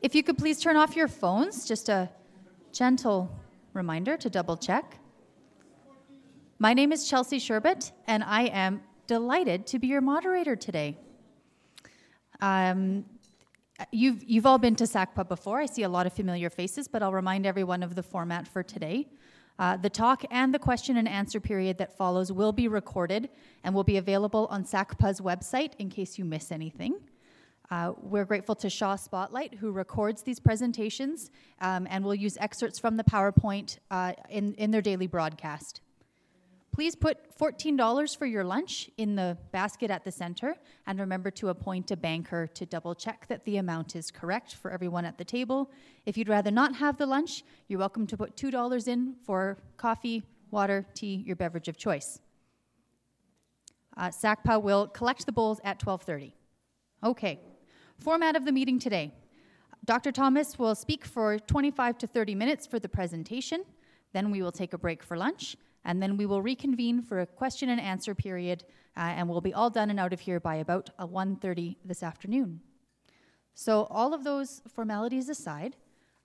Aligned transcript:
If 0.00 0.14
you 0.14 0.22
could 0.22 0.38
please 0.38 0.60
turn 0.60 0.76
off 0.76 0.94
your 0.94 1.08
phones, 1.08 1.66
just 1.66 1.88
a 1.88 2.08
gentle 2.72 3.28
reminder 3.72 4.16
to 4.16 4.30
double 4.30 4.56
check. 4.56 4.96
My 6.60 6.72
name 6.72 6.92
is 6.92 7.08
Chelsea 7.08 7.40
Sherbet, 7.40 7.90
and 8.06 8.22
I 8.22 8.42
am 8.42 8.80
delighted 9.08 9.66
to 9.66 9.80
be 9.80 9.88
your 9.88 10.02
moderator 10.02 10.54
today. 10.54 10.98
Um, 12.40 13.06
you've, 13.90 14.22
you've 14.22 14.46
all 14.46 14.58
been 14.58 14.76
to 14.76 14.84
SACPA 14.84 15.26
before. 15.26 15.58
I 15.58 15.66
see 15.66 15.82
a 15.82 15.88
lot 15.88 16.06
of 16.06 16.12
familiar 16.12 16.48
faces, 16.48 16.86
but 16.86 17.02
I'll 17.02 17.12
remind 17.12 17.44
everyone 17.44 17.82
of 17.82 17.96
the 17.96 18.04
format 18.04 18.46
for 18.46 18.62
today. 18.62 19.08
Uh, 19.58 19.76
the 19.76 19.90
talk 19.90 20.22
and 20.30 20.54
the 20.54 20.60
question 20.60 20.96
and 20.96 21.08
answer 21.08 21.40
period 21.40 21.76
that 21.78 21.96
follows 21.96 22.30
will 22.30 22.52
be 22.52 22.68
recorded 22.68 23.30
and 23.64 23.74
will 23.74 23.82
be 23.82 23.96
available 23.96 24.46
on 24.48 24.62
SACPA's 24.62 25.20
website 25.20 25.72
in 25.80 25.90
case 25.90 26.18
you 26.18 26.24
miss 26.24 26.52
anything. 26.52 26.94
Uh, 27.70 27.92
we're 28.02 28.24
grateful 28.24 28.56
to 28.56 28.68
Shaw 28.68 28.96
Spotlight, 28.96 29.54
who 29.54 29.70
records 29.70 30.22
these 30.22 30.40
presentations 30.40 31.30
um, 31.60 31.86
and 31.88 32.04
will 32.04 32.16
use 32.16 32.36
excerpts 32.40 32.80
from 32.80 32.96
the 32.96 33.04
PowerPoint 33.04 33.78
uh, 33.92 34.12
in, 34.28 34.54
in 34.54 34.72
their 34.72 34.82
daily 34.82 35.06
broadcast. 35.06 35.80
Please 36.72 36.96
put 36.96 37.36
$14 37.38 38.16
for 38.16 38.26
your 38.26 38.42
lunch 38.42 38.90
in 38.96 39.14
the 39.14 39.36
basket 39.52 39.90
at 39.90 40.04
the 40.04 40.10
center 40.10 40.56
and 40.86 40.98
remember 40.98 41.30
to 41.30 41.48
appoint 41.48 41.90
a 41.90 41.96
banker 41.96 42.46
to 42.48 42.66
double 42.66 42.94
check 42.94 43.26
that 43.28 43.44
the 43.44 43.56
amount 43.56 43.94
is 43.94 44.10
correct 44.10 44.54
for 44.54 44.72
everyone 44.72 45.04
at 45.04 45.18
the 45.18 45.24
table. 45.24 45.70
If 46.06 46.16
you'd 46.16 46.28
rather 46.28 46.50
not 46.50 46.74
have 46.76 46.96
the 46.96 47.06
lunch, 47.06 47.44
you're 47.68 47.78
welcome 47.78 48.06
to 48.08 48.16
put 48.16 48.36
$2 48.36 48.88
in 48.88 49.14
for 49.24 49.58
coffee, 49.76 50.24
water, 50.50 50.86
tea, 50.94 51.22
your 51.26 51.36
beverage 51.36 51.68
of 51.68 51.76
choice. 51.76 52.20
Uh, 53.96 54.08
SACPA 54.08 54.60
will 54.62 54.88
collect 54.88 55.26
the 55.26 55.32
bowls 55.32 55.60
at 55.64 55.78
12:30. 55.78 56.32
Okay. 57.02 57.40
Format 58.00 58.34
of 58.34 58.46
the 58.46 58.52
meeting 58.52 58.78
today 58.78 59.12
Dr. 59.84 60.10
Thomas 60.10 60.58
will 60.58 60.74
speak 60.74 61.04
for 61.04 61.38
25 61.38 61.98
to 61.98 62.06
30 62.06 62.34
minutes 62.34 62.66
for 62.66 62.78
the 62.78 62.88
presentation, 62.88 63.62
then 64.14 64.30
we 64.30 64.40
will 64.40 64.52
take 64.52 64.72
a 64.72 64.78
break 64.78 65.02
for 65.02 65.18
lunch, 65.18 65.54
and 65.84 66.02
then 66.02 66.16
we 66.16 66.24
will 66.24 66.40
reconvene 66.40 67.02
for 67.02 67.20
a 67.20 67.26
question 67.26 67.68
and 67.68 67.78
answer 67.78 68.14
period, 68.14 68.64
uh, 68.96 69.00
and 69.00 69.28
we'll 69.28 69.42
be 69.42 69.52
all 69.52 69.68
done 69.68 69.90
and 69.90 70.00
out 70.00 70.14
of 70.14 70.20
here 70.20 70.40
by 70.40 70.56
about 70.56 70.88
1.30 70.98 71.76
this 71.84 72.02
afternoon. 72.02 72.60
So 73.54 73.86
all 73.90 74.14
of 74.14 74.24
those 74.24 74.62
formalities 74.74 75.28
aside, 75.28 75.76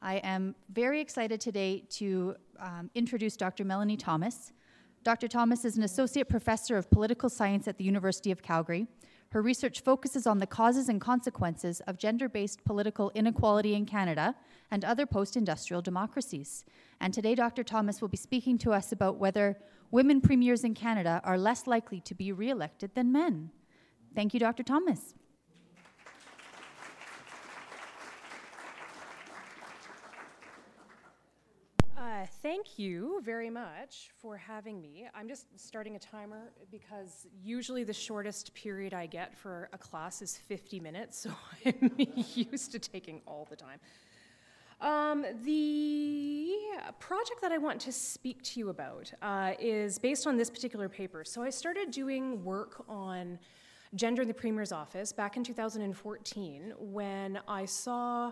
I 0.01 0.15
am 0.17 0.55
very 0.71 1.01
excited 1.01 1.41
today 1.41 1.83
to 1.91 2.35
um, 2.57 2.89
introduce 2.95 3.35
Dr. 3.35 3.65
Melanie 3.65 3.97
Thomas. 3.97 4.53
Dr. 5.03 5.27
Thomas 5.27 5.65
is 5.65 5.75
an 5.75 5.83
associate 5.83 6.29
professor 6.29 6.77
of 6.77 6.89
political 6.89 7.29
science 7.29 7.67
at 7.67 7.77
the 7.77 7.83
University 7.83 8.31
of 8.31 8.41
Calgary 8.41 8.87
her 9.35 9.41
research 9.41 9.81
focuses 9.81 10.25
on 10.25 10.37
the 10.37 10.47
causes 10.47 10.87
and 10.87 11.01
consequences 11.01 11.81
of 11.87 11.97
gender 11.97 12.29
based 12.29 12.63
political 12.63 13.11
inequality 13.13 13.73
in 13.73 13.85
Canada 13.85 14.33
and 14.71 14.85
other 14.85 15.05
post 15.05 15.35
industrial 15.35 15.81
democracies. 15.81 16.63
And 17.01 17.13
today, 17.13 17.35
Dr. 17.35 17.61
Thomas 17.61 17.99
will 17.99 18.07
be 18.07 18.15
speaking 18.15 18.57
to 18.59 18.71
us 18.71 18.93
about 18.93 19.17
whether 19.17 19.57
women 19.91 20.21
premiers 20.21 20.63
in 20.63 20.73
Canada 20.73 21.19
are 21.25 21.37
less 21.37 21.67
likely 21.67 21.99
to 21.99 22.15
be 22.15 22.31
re 22.31 22.49
elected 22.49 22.95
than 22.95 23.11
men. 23.11 23.49
Thank 24.15 24.33
you, 24.33 24.39
Dr. 24.39 24.63
Thomas. 24.63 25.13
Uh, 32.05 32.23
thank 32.43 32.77
you 32.77 33.19
very 33.23 33.49
much 33.49 34.11
for 34.21 34.37
having 34.37 34.79
me. 34.79 35.07
I'm 35.15 35.27
just 35.27 35.47
starting 35.59 35.95
a 35.95 35.99
timer 35.99 36.51
because 36.69 37.25
usually 37.43 37.83
the 37.83 37.93
shortest 37.93 38.53
period 38.53 38.93
I 38.93 39.07
get 39.07 39.35
for 39.35 39.69
a 39.73 39.77
class 39.79 40.21
is 40.21 40.37
50 40.37 40.79
minutes, 40.79 41.17
so 41.23 41.31
I'm 41.65 41.91
used 42.35 42.71
to 42.73 42.79
taking 42.79 43.23
all 43.25 43.47
the 43.49 43.55
time. 43.55 43.79
Um, 44.81 45.25
the 45.45 46.53
project 46.99 47.41
that 47.41 47.51
I 47.51 47.57
want 47.57 47.81
to 47.81 47.91
speak 47.91 48.43
to 48.43 48.59
you 48.59 48.69
about 48.69 49.11
uh, 49.23 49.53
is 49.59 49.97
based 49.97 50.27
on 50.27 50.37
this 50.37 50.51
particular 50.51 50.87
paper. 50.87 51.23
So 51.25 51.41
I 51.41 51.49
started 51.49 51.89
doing 51.89 52.43
work 52.43 52.83
on 52.87 53.39
gender 53.95 54.21
in 54.21 54.27
the 54.27 54.33
Premier's 54.35 54.71
office 54.71 55.11
back 55.11 55.37
in 55.37 55.43
2014 55.43 56.73
when 56.77 57.39
I 57.47 57.65
saw 57.65 58.31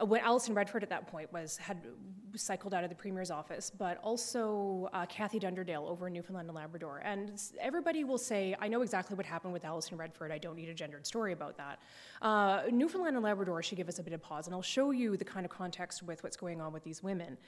when 0.00 0.20
Alison 0.20 0.54
Redford 0.54 0.82
at 0.82 0.90
that 0.90 1.06
point 1.06 1.32
was 1.32 1.56
had 1.56 1.86
cycled 2.34 2.74
out 2.74 2.84
of 2.84 2.90
the 2.90 2.96
premier's 2.96 3.30
office, 3.30 3.70
but 3.70 3.98
also 4.02 4.90
uh, 4.92 5.06
Kathy 5.06 5.40
Dunderdale 5.40 5.88
over 5.88 6.06
in 6.06 6.12
Newfoundland 6.12 6.48
and 6.48 6.56
Labrador. 6.56 7.00
And 7.04 7.40
everybody 7.58 8.04
will 8.04 8.18
say, 8.18 8.54
"I 8.60 8.68
know 8.68 8.82
exactly 8.82 9.16
what 9.16 9.24
happened 9.24 9.52
with 9.52 9.64
Alison 9.64 9.96
Redford. 9.96 10.30
I 10.30 10.38
don't 10.38 10.56
need 10.56 10.68
a 10.68 10.74
gendered 10.74 11.06
story 11.06 11.32
about 11.32 11.56
that." 11.56 11.78
Uh, 12.20 12.62
Newfoundland 12.70 13.16
and 13.16 13.24
Labrador 13.24 13.62
should 13.62 13.78
give 13.78 13.88
us 13.88 13.98
a 13.98 14.02
bit 14.02 14.12
of 14.12 14.20
pause, 14.20 14.46
and 14.46 14.54
I'll 14.54 14.62
show 14.62 14.90
you 14.90 15.16
the 15.16 15.24
kind 15.24 15.46
of 15.46 15.50
context 15.50 16.02
with 16.02 16.22
what's 16.22 16.36
going 16.36 16.60
on 16.60 16.72
with 16.72 16.84
these 16.84 17.02
women. 17.02 17.38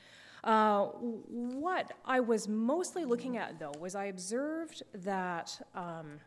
Uh, 0.45 0.87
what 0.87 1.93
I 2.05 2.21
was 2.21 2.49
mostly 2.49 3.05
looking 3.05 3.37
at, 3.37 3.59
though, 3.59 3.75
was 3.79 3.95
I 3.95 4.07
observed 4.07 4.83
that. 4.95 5.61
Um, 5.75 6.21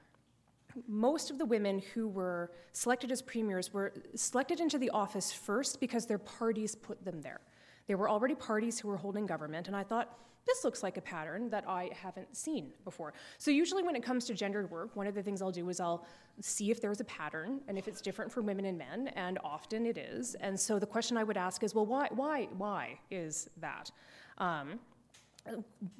most 0.87 1.29
of 1.29 1.37
the 1.37 1.45
women 1.45 1.81
who 1.93 2.07
were 2.07 2.51
selected 2.73 3.11
as 3.11 3.21
premiers 3.21 3.73
were 3.73 3.93
selected 4.15 4.59
into 4.59 4.77
the 4.77 4.89
office 4.91 5.31
first 5.31 5.79
because 5.79 6.05
their 6.05 6.17
parties 6.17 6.75
put 6.75 7.03
them 7.03 7.21
there. 7.21 7.41
There 7.87 7.97
were 7.97 8.09
already 8.09 8.35
parties 8.35 8.79
who 8.79 8.87
were 8.87 8.97
holding 8.97 9.25
government, 9.25 9.67
and 9.67 9.75
I 9.75 9.83
thought, 9.83 10.17
this 10.45 10.63
looks 10.63 10.81
like 10.81 10.97
a 10.97 11.01
pattern 11.01 11.49
that 11.49 11.65
I 11.67 11.89
haven't 11.93 12.35
seen 12.35 12.71
before. 12.83 13.13
So, 13.37 13.51
usually, 13.51 13.83
when 13.83 13.95
it 13.95 14.03
comes 14.03 14.25
to 14.25 14.33
gendered 14.33 14.71
work, 14.71 14.95
one 14.95 15.05
of 15.05 15.13
the 15.13 15.21
things 15.21 15.41
I'll 15.41 15.51
do 15.51 15.69
is 15.69 15.79
I'll 15.79 16.05
see 16.39 16.71
if 16.71 16.81
there's 16.81 16.99
a 16.99 17.05
pattern 17.05 17.61
and 17.67 17.77
if 17.77 17.87
it's 17.87 18.01
different 18.01 18.31
for 18.31 18.41
women 18.41 18.65
and 18.65 18.77
men, 18.77 19.09
and 19.09 19.37
often 19.43 19.85
it 19.85 19.97
is. 19.97 20.35
And 20.35 20.59
so, 20.59 20.79
the 20.79 20.87
question 20.87 21.15
I 21.15 21.23
would 21.23 21.37
ask 21.37 21.63
is, 21.63 21.75
well, 21.75 21.85
why, 21.85 22.07
why, 22.11 22.47
why 22.57 22.99
is 23.11 23.49
that? 23.57 23.91
Um, 24.39 24.79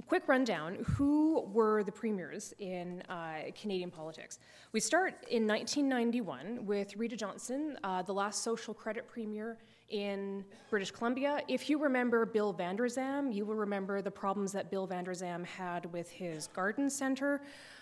quick 0.08 0.28
rundown 0.28 0.76
who 0.86 1.42
were 1.54 1.84
the 1.84 1.92
premiers 1.92 2.54
in 2.60 3.02
uh, 3.10 3.52
Canadian 3.60 3.92
politics? 3.92 4.40
We 4.72 4.80
start 4.80 5.26
in 5.30 5.48
1991 5.48 6.66
with 6.66 6.96
Rita 6.96 7.16
Johnston, 7.16 7.78
uh, 7.84 8.02
the 8.02 8.14
last 8.14 8.44
social 8.44 8.74
credit 8.74 9.08
premier 9.08 9.58
in 9.90 10.46
British 10.70 10.92
Columbia. 10.92 11.42
If 11.48 11.70
you 11.70 11.78
remember 11.78 12.26
Bill 12.26 12.54
Vander 12.54 12.86
Zalm, 12.86 13.34
you 13.34 13.46
will 13.46 13.56
remember 13.56 14.02
the 14.02 14.12
problems 14.12 14.52
that 14.54 14.72
Bill 14.72 14.88
Vander 14.88 15.12
Zalm 15.12 15.46
had 15.46 15.92
with 15.92 16.10
his 16.10 16.48
garden 16.48 16.90
center. 16.90 17.42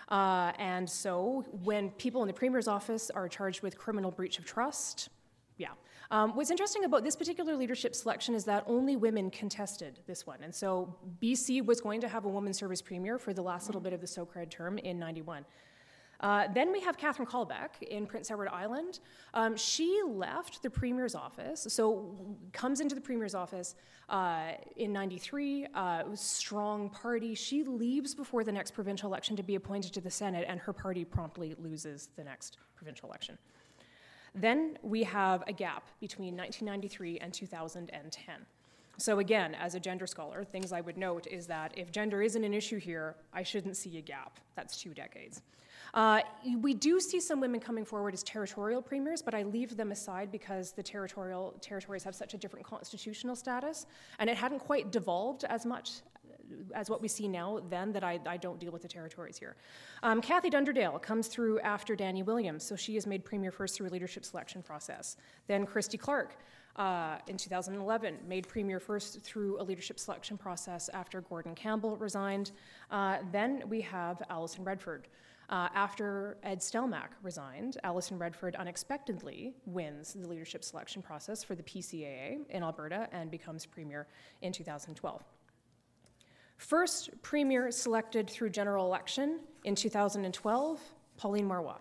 Uh, 0.10 0.52
and 0.58 0.90
so 0.90 1.46
when 1.64 1.92
people 1.92 2.22
in 2.24 2.28
the 2.28 2.34
premier's 2.34 2.68
office 2.68 3.12
are 3.12 3.30
charged 3.30 3.62
with 3.62 3.78
criminal 3.78 4.10
breach 4.10 4.40
of 4.40 4.46
trust, 4.46 5.10
yeah, 5.58 5.70
um, 6.12 6.36
what's 6.36 6.50
interesting 6.50 6.86
about 6.86 7.04
this 7.04 7.16
particular 7.16 7.56
leadership 7.56 7.94
selection 7.94 8.34
is 8.34 8.44
that 8.46 8.64
only 8.66 8.96
women 8.96 9.30
contested 9.30 10.00
this 10.08 10.26
one. 10.26 10.40
And 10.42 10.54
so 10.54 10.96
BC 11.22 11.64
was 11.64 11.82
going 11.82 12.02
to 12.02 12.08
have 12.08 12.26
a 12.26 12.30
woman 12.30 12.54
service 12.54 12.82
premier 12.82 13.20
for 13.20 13.34
the 13.34 13.44
last 13.44 13.68
little 13.68 13.82
bit 13.82 13.94
of 13.94 14.02
the 14.02 14.08
SOCRED 14.08 14.50
term 14.50 14.80
in 14.80 14.98
91. 14.98 15.46
Uh, 16.20 16.48
then 16.54 16.72
we 16.72 16.82
have 16.82 16.98
Catherine 16.98 17.28
Callbeck 17.28 17.82
in 17.82 18.06
Prince 18.06 18.30
Edward 18.30 18.50
Island. 18.50 19.00
Um, 19.34 19.56
she 19.56 20.02
left 20.06 20.62
the 20.62 20.70
premier's 20.70 21.16
office, 21.16 21.66
so 21.70 22.14
comes 22.52 22.82
into 22.82 22.94
the 22.94 23.00
premier's 23.00 23.34
office 23.34 23.76
uh, 24.10 24.52
in 24.76 24.92
'93. 24.92 25.68
Uh, 25.74 26.04
strong 26.16 26.90
party. 26.90 27.36
She 27.36 27.64
leaves 27.64 28.14
before 28.14 28.44
the 28.44 28.52
next 28.52 28.72
provincial 28.72 29.08
election 29.08 29.38
to 29.38 29.44
be 29.44 29.56
appointed 29.56 29.94
to 29.94 30.02
the 30.02 30.12
Senate, 30.12 30.44
and 30.50 30.60
her 30.60 30.74
party 30.74 31.06
promptly 31.06 31.56
loses 31.58 32.10
the 32.18 32.24
next 32.26 32.58
provincial 32.76 33.08
election. 33.08 33.38
Then 34.36 34.78
we 34.82 35.04
have 35.04 35.44
a 35.48 35.54
gap 35.54 35.84
between 36.00 36.36
1993 36.38 37.20
and 37.20 37.34
2010. 37.34 38.46
So, 38.98 39.20
again, 39.20 39.56
as 39.56 39.76
a 39.76 39.80
gender 39.80 40.06
scholar, 40.06 40.44
things 40.44 40.74
I 40.74 40.82
would 40.82 40.98
note 40.98 41.26
is 41.28 41.48
that 41.48 41.74
if 41.78 41.92
gender 41.92 42.22
isn't 42.22 42.44
an 42.44 42.54
issue 42.54 42.80
here, 42.80 43.16
I 43.34 43.44
shouldn't 43.44 43.78
see 43.78 43.98
a 43.98 44.02
gap. 44.02 44.40
That's 44.56 44.80
two 44.80 44.94
decades. 44.94 45.42
Uh, 45.94 46.22
we 46.62 46.74
do 46.74 47.00
see 47.00 47.20
some 47.20 47.40
women 47.40 47.60
coming 47.60 47.86
forward 47.86 48.14
as 48.14 48.24
territorial 48.24 48.82
premiers, 48.82 49.22
but 49.22 49.34
I 49.34 49.44
leave 49.44 49.76
them 49.76 49.92
aside 49.92 50.32
because 50.32 50.72
the 50.74 50.84
territorial 50.84 51.56
territories 51.62 52.04
have 52.04 52.14
such 52.14 52.34
a 52.34 52.38
different 52.38 52.66
constitutional 52.66 53.36
status, 53.36 53.86
and 54.20 54.30
it 54.30 54.38
hadn't 54.38 54.60
quite 54.60 54.92
devolved 54.92 55.46
as 55.46 55.66
much 55.66 56.02
as 56.74 56.90
what 56.90 57.02
we 57.02 57.08
see 57.08 57.28
now 57.28 57.62
then 57.70 57.92
that 57.92 58.04
I, 58.04 58.20
I 58.26 58.38
don't 58.38 58.60
deal 58.60 58.72
with 58.72 58.82
the 58.82 58.88
territories 58.88 59.38
here. 59.38 59.56
Um, 60.04 60.22
Kathy 60.22 60.50
Dunderdale 60.50 61.02
comes 61.02 61.28
through 61.28 61.60
after 61.60 61.96
Danny 61.96 62.24
Williams, 62.24 62.64
so 62.64 62.76
she 62.76 62.98
is 62.98 63.06
made 63.06 63.24
premier 63.26 63.52
first 63.52 63.76
through 63.76 63.88
a 63.88 63.90
leadership 63.92 64.26
selection 64.26 64.62
process. 64.62 65.18
Then 65.48 65.66
Christy 65.66 65.98
Clark. 65.98 66.36
Uh, 66.76 67.18
in 67.28 67.36
2011, 67.36 68.16
made 68.26 68.48
premier 68.48 68.80
first 68.80 69.22
through 69.22 69.60
a 69.60 69.64
leadership 69.64 70.00
selection 70.00 70.38
process 70.38 70.88
after 70.94 71.20
Gordon 71.20 71.54
Campbell 71.54 71.98
resigned. 71.98 72.52
Uh, 72.90 73.18
then 73.34 73.64
we 73.68 73.82
have 73.82 74.22
Alison 74.30 74.64
Redford. 74.64 75.08
Uh, 75.50 75.68
after 75.74 76.38
Ed 76.44 76.60
Stelmach 76.60 77.10
resigned, 77.24 77.78
Alison 77.84 78.20
Redford 78.20 78.56
unexpectedly 78.56 79.56
wins 79.66 80.14
the 80.14 80.28
leadership 80.28 80.64
selection 80.64 81.02
process 81.02 81.44
for 81.44 81.56
the 81.56 81.64
PCAA 81.64 82.38
in 82.50 82.62
Alberta 82.62 83.10
and 83.12 83.32
becomes 83.32 83.66
premier 83.66 84.08
in 84.42 84.54
2012. 84.54 85.24
First 86.60 87.10
premier 87.22 87.72
selected 87.72 88.30
through 88.30 88.50
general 88.50 88.86
election 88.86 89.40
in 89.64 89.76
2012, 89.76 90.82
Pauline 91.16 91.48
Marois. 91.48 91.80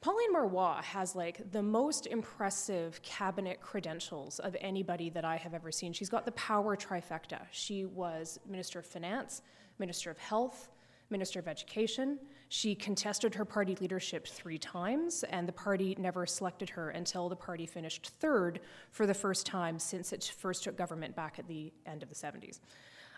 Pauline 0.00 0.32
Marois 0.32 0.80
has 0.82 1.14
like 1.14 1.52
the 1.52 1.62
most 1.62 2.08
impressive 2.08 3.00
cabinet 3.02 3.60
credentials 3.60 4.40
of 4.40 4.56
anybody 4.60 5.08
that 5.10 5.24
I 5.24 5.36
have 5.36 5.54
ever 5.54 5.70
seen. 5.70 5.92
She's 5.92 6.08
got 6.08 6.26
the 6.26 6.32
power 6.32 6.76
trifecta. 6.76 7.42
She 7.52 7.84
was 7.84 8.40
Minister 8.44 8.80
of 8.80 8.86
Finance, 8.86 9.42
Minister 9.78 10.10
of 10.10 10.18
Health, 10.18 10.70
Minister 11.08 11.38
of 11.38 11.46
Education. 11.46 12.18
She 12.48 12.74
contested 12.74 13.36
her 13.36 13.44
party 13.44 13.76
leadership 13.80 14.26
three 14.26 14.58
times, 14.58 15.22
and 15.30 15.46
the 15.46 15.52
party 15.52 15.96
never 15.96 16.26
selected 16.26 16.70
her 16.70 16.90
until 16.90 17.28
the 17.28 17.36
party 17.36 17.66
finished 17.66 18.08
third 18.18 18.58
for 18.90 19.06
the 19.06 19.14
first 19.14 19.46
time 19.46 19.78
since 19.78 20.12
it 20.12 20.34
first 20.36 20.64
took 20.64 20.76
government 20.76 21.14
back 21.14 21.38
at 21.38 21.46
the 21.46 21.72
end 21.86 22.02
of 22.02 22.08
the 22.08 22.16
70s. 22.16 22.58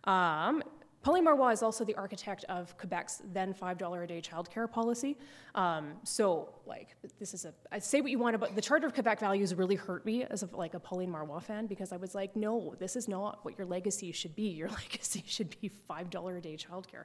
Um, 0.05 0.63
Pauline 1.05 1.25
Marois 1.25 1.51
is 1.51 1.63
also 1.63 1.85
the 1.85 1.95
architect 1.97 2.47
of 2.49 2.77
Quebec's 2.79 3.21
then 3.33 3.53
$5 3.53 4.03
a 4.03 4.07
day 4.07 4.23
childcare 4.23 4.71
policy. 4.71 5.19
Um, 5.55 5.93
so, 6.03 6.49
like, 6.67 6.97
this 7.21 7.35
is 7.35 7.45
a, 7.45 7.53
I 7.71 7.79
say 7.79 8.01
what 8.01 8.11
you 8.11 8.19
want 8.19 8.35
about, 8.35 8.55
the 8.55 8.63
Charter 8.63 8.87
of 8.87 8.95
Quebec 8.95 9.21
values 9.21 9.55
really 9.55 9.75
hurt 9.75 10.07
me 10.07 10.25
as 10.25 10.43
a, 10.43 10.49
like 10.55 10.73
a 10.73 10.81
Pauline 10.81 11.11
Marois 11.11 11.41
fan 11.41 11.67
because 11.67 11.93
I 11.93 11.99
was 11.99 12.15
like, 12.15 12.35
no, 12.35 12.75
this 12.79 12.97
is 12.97 13.07
not 13.07 13.45
what 13.45 13.59
your 13.59 13.67
legacy 13.67 14.13
should 14.13 14.35
be. 14.35 14.49
Your 14.49 14.69
legacy 14.83 15.23
should 15.27 15.55
be 15.61 15.71
$5 15.91 16.39
a 16.39 16.41
day 16.41 16.57
childcare. 16.57 17.05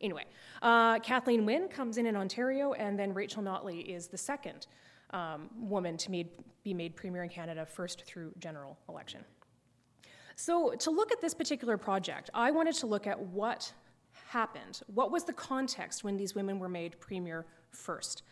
Anyway, 0.00 0.24
uh, 0.60 0.98
Kathleen 0.98 1.46
Wynne 1.46 1.68
comes 1.68 1.98
in 1.98 2.06
in 2.06 2.16
Ontario, 2.16 2.72
and 2.72 2.98
then 2.98 3.14
Rachel 3.14 3.44
Notley 3.44 3.86
is 3.86 4.08
the 4.08 4.18
second 4.18 4.66
um, 5.10 5.48
woman 5.56 5.96
to 5.98 6.10
made, 6.10 6.30
be 6.64 6.74
made 6.74 6.96
Premier 6.96 7.22
in 7.22 7.28
Canada, 7.28 7.64
first 7.64 8.04
through 8.06 8.32
general 8.40 8.76
election. 8.88 9.24
So, 10.38 10.74
to 10.74 10.90
look 10.90 11.12
at 11.12 11.22
this 11.22 11.32
particular 11.32 11.78
project, 11.78 12.28
I 12.34 12.50
wanted 12.50 12.74
to 12.76 12.86
look 12.86 13.06
at 13.06 13.18
what 13.18 13.72
happened. 14.28 14.82
What 14.92 15.10
was 15.10 15.24
the 15.24 15.32
context 15.32 16.04
when 16.04 16.18
these 16.18 16.34
women 16.34 16.58
were 16.58 16.68
made 16.68 17.00
premier 17.00 17.46
first? 17.70 18.22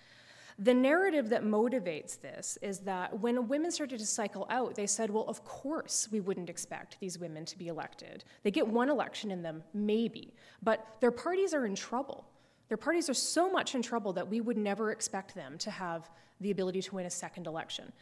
The 0.58 0.74
narrative 0.74 1.30
that 1.30 1.42
motivates 1.42 2.20
this 2.20 2.58
is 2.60 2.80
that 2.80 3.18
when 3.20 3.48
women 3.48 3.72
started 3.72 3.98
to 3.98 4.06
cycle 4.06 4.46
out, 4.50 4.74
they 4.74 4.86
said, 4.86 5.10
well, 5.10 5.24
of 5.26 5.44
course 5.44 6.06
we 6.12 6.20
wouldn't 6.20 6.50
expect 6.50 7.00
these 7.00 7.18
women 7.18 7.46
to 7.46 7.58
be 7.58 7.68
elected. 7.68 8.22
They 8.42 8.50
get 8.50 8.68
one 8.68 8.90
election 8.90 9.30
in 9.30 9.42
them, 9.42 9.64
maybe, 9.72 10.34
but 10.62 10.86
their 11.00 11.10
parties 11.10 11.54
are 11.54 11.64
in 11.64 11.74
trouble. 11.74 12.26
Their 12.68 12.76
parties 12.76 13.08
are 13.08 13.14
so 13.14 13.50
much 13.50 13.74
in 13.74 13.80
trouble 13.80 14.12
that 14.12 14.28
we 14.28 14.42
would 14.42 14.58
never 14.58 14.92
expect 14.92 15.34
them 15.34 15.56
to 15.58 15.70
have 15.70 16.10
the 16.40 16.50
ability 16.50 16.82
to 16.82 16.94
win 16.94 17.06
a 17.06 17.10
second 17.10 17.46
election. 17.46 17.92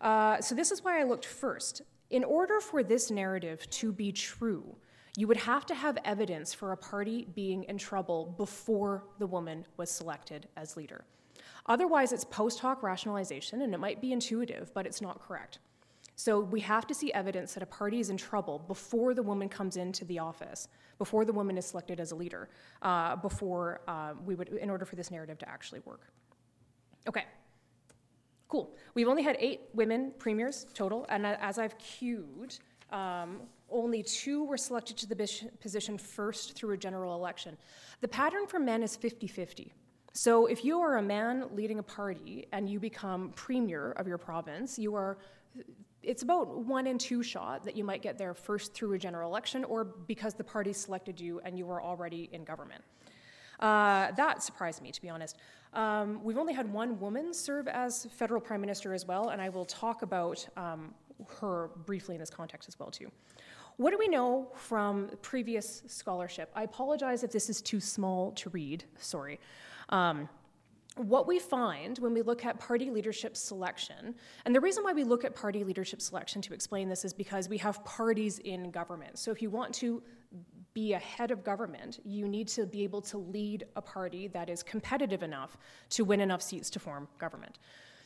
Uh, 0.00 0.40
so, 0.40 0.54
this 0.54 0.70
is 0.70 0.82
why 0.82 0.98
I 0.98 1.04
looked 1.04 1.26
first 1.26 1.82
in 2.10 2.24
order 2.24 2.60
for 2.60 2.82
this 2.82 3.10
narrative 3.10 3.68
to 3.70 3.92
be 3.92 4.12
true, 4.12 4.76
you 5.16 5.26
would 5.26 5.36
have 5.36 5.66
to 5.66 5.74
have 5.74 5.98
evidence 6.04 6.52
for 6.54 6.72
a 6.72 6.76
party 6.76 7.26
being 7.34 7.64
in 7.64 7.78
trouble 7.78 8.34
before 8.36 9.04
the 9.18 9.26
woman 9.26 9.66
was 9.76 9.90
selected 9.90 10.48
as 10.56 10.76
leader. 10.76 11.04
Otherwise, 11.66 12.12
it's 12.12 12.24
post 12.24 12.60
hoc 12.60 12.82
rationalization, 12.82 13.62
and 13.62 13.74
it 13.74 13.78
might 13.78 14.00
be 14.00 14.12
intuitive, 14.12 14.72
but 14.74 14.86
it's 14.86 15.00
not 15.00 15.20
correct. 15.20 15.58
So 16.16 16.40
we 16.40 16.60
have 16.60 16.86
to 16.86 16.94
see 16.94 17.12
evidence 17.12 17.54
that 17.54 17.62
a 17.62 17.66
party 17.66 17.98
is 17.98 18.10
in 18.10 18.16
trouble 18.16 18.58
before 18.58 19.14
the 19.14 19.22
woman 19.22 19.48
comes 19.48 19.76
into 19.76 20.04
the 20.04 20.18
office, 20.18 20.68
before 20.98 21.24
the 21.24 21.32
woman 21.32 21.56
is 21.56 21.64
selected 21.64 21.98
as 21.98 22.12
a 22.12 22.14
leader, 22.14 22.50
uh, 22.82 23.16
before 23.16 23.80
uh, 23.88 24.12
we 24.26 24.34
would, 24.34 24.48
in 24.48 24.68
order 24.68 24.84
for 24.84 24.96
this 24.96 25.10
narrative 25.10 25.38
to 25.38 25.48
actually 25.48 25.80
work. 25.86 26.12
Okay, 27.08 27.24
Cool. 28.50 28.74
We've 28.94 29.06
only 29.06 29.22
had 29.22 29.36
eight 29.38 29.60
women 29.74 30.12
premiers 30.18 30.66
total, 30.74 31.06
and 31.08 31.24
as 31.24 31.56
I've 31.56 31.78
queued, 31.78 32.58
um, 32.90 33.42
only 33.70 34.02
two 34.02 34.42
were 34.44 34.56
selected 34.56 34.96
to 34.98 35.06
the 35.06 35.28
position 35.60 35.96
first 35.96 36.56
through 36.56 36.72
a 36.72 36.76
general 36.76 37.14
election. 37.14 37.56
The 38.00 38.08
pattern 38.08 38.48
for 38.48 38.58
men 38.58 38.82
is 38.82 38.96
50 38.96 39.28
50. 39.28 39.72
So 40.12 40.46
if 40.46 40.64
you 40.64 40.80
are 40.80 40.96
a 40.96 41.02
man 41.02 41.44
leading 41.54 41.78
a 41.78 41.84
party 41.84 42.48
and 42.50 42.68
you 42.68 42.80
become 42.80 43.30
premier 43.36 43.92
of 43.92 44.08
your 44.08 44.18
province, 44.18 44.76
you 44.76 44.96
are 44.96 45.18
it's 46.02 46.22
about 46.22 46.64
one 46.64 46.86
in 46.88 46.98
two 46.98 47.22
shot 47.22 47.62
that 47.64 47.76
you 47.76 47.84
might 47.84 48.02
get 48.02 48.18
there 48.18 48.34
first 48.34 48.74
through 48.74 48.94
a 48.94 48.98
general 48.98 49.30
election 49.30 49.62
or 49.64 49.84
because 49.84 50.34
the 50.34 50.42
party 50.42 50.72
selected 50.72 51.20
you 51.20 51.40
and 51.44 51.56
you 51.56 51.66
were 51.66 51.80
already 51.80 52.28
in 52.32 52.42
government. 52.42 52.82
Uh, 53.60 54.10
that 54.12 54.42
surprised 54.42 54.82
me, 54.82 54.90
to 54.90 55.02
be 55.02 55.10
honest. 55.10 55.36
Um, 55.72 56.20
we've 56.24 56.38
only 56.38 56.52
had 56.52 56.72
one 56.72 56.98
woman 56.98 57.32
serve 57.32 57.68
as 57.68 58.06
federal 58.16 58.40
prime 58.40 58.60
minister 58.60 58.92
as 58.92 59.06
well, 59.06 59.28
and 59.28 59.40
I 59.40 59.48
will 59.48 59.64
talk 59.64 60.02
about 60.02 60.46
um, 60.56 60.94
her 61.40 61.70
briefly 61.86 62.16
in 62.16 62.20
this 62.20 62.30
context 62.30 62.68
as 62.68 62.78
well 62.78 62.90
too. 62.90 63.10
What 63.76 63.92
do 63.92 63.98
we 63.98 64.08
know 64.08 64.48
from 64.54 65.10
previous 65.22 65.82
scholarship? 65.86 66.50
I 66.54 66.64
apologize 66.64 67.22
if 67.22 67.32
this 67.32 67.48
is 67.48 67.62
too 67.62 67.80
small 67.80 68.32
to 68.32 68.50
read. 68.50 68.84
Sorry. 68.98 69.38
Um, 69.88 70.28
what 70.96 71.26
we 71.26 71.38
find 71.38 71.98
when 71.98 72.12
we 72.12 72.20
look 72.20 72.44
at 72.44 72.58
party 72.58 72.90
leadership 72.90 73.36
selection, 73.36 74.14
and 74.44 74.54
the 74.54 74.60
reason 74.60 74.82
why 74.84 74.92
we 74.92 75.04
look 75.04 75.24
at 75.24 75.34
party 75.34 75.64
leadership 75.64 76.02
selection 76.02 76.42
to 76.42 76.52
explain 76.52 76.88
this 76.88 77.04
is 77.04 77.14
because 77.14 77.48
we 77.48 77.58
have 77.58 77.82
parties 77.84 78.38
in 78.40 78.70
government. 78.70 79.18
So 79.18 79.30
if 79.30 79.40
you 79.40 79.50
want 79.50 79.72
to 79.76 80.02
be 80.74 80.92
a 80.92 80.98
head 80.98 81.30
of 81.30 81.42
government, 81.44 82.00
you 82.04 82.28
need 82.28 82.48
to 82.48 82.66
be 82.66 82.84
able 82.84 83.00
to 83.02 83.18
lead 83.18 83.64
a 83.76 83.82
party 83.82 84.28
that 84.28 84.48
is 84.48 84.62
competitive 84.62 85.22
enough 85.22 85.56
to 85.90 86.04
win 86.04 86.20
enough 86.20 86.42
seats 86.42 86.70
to 86.70 86.78
form 86.78 87.08
government. 87.18 87.58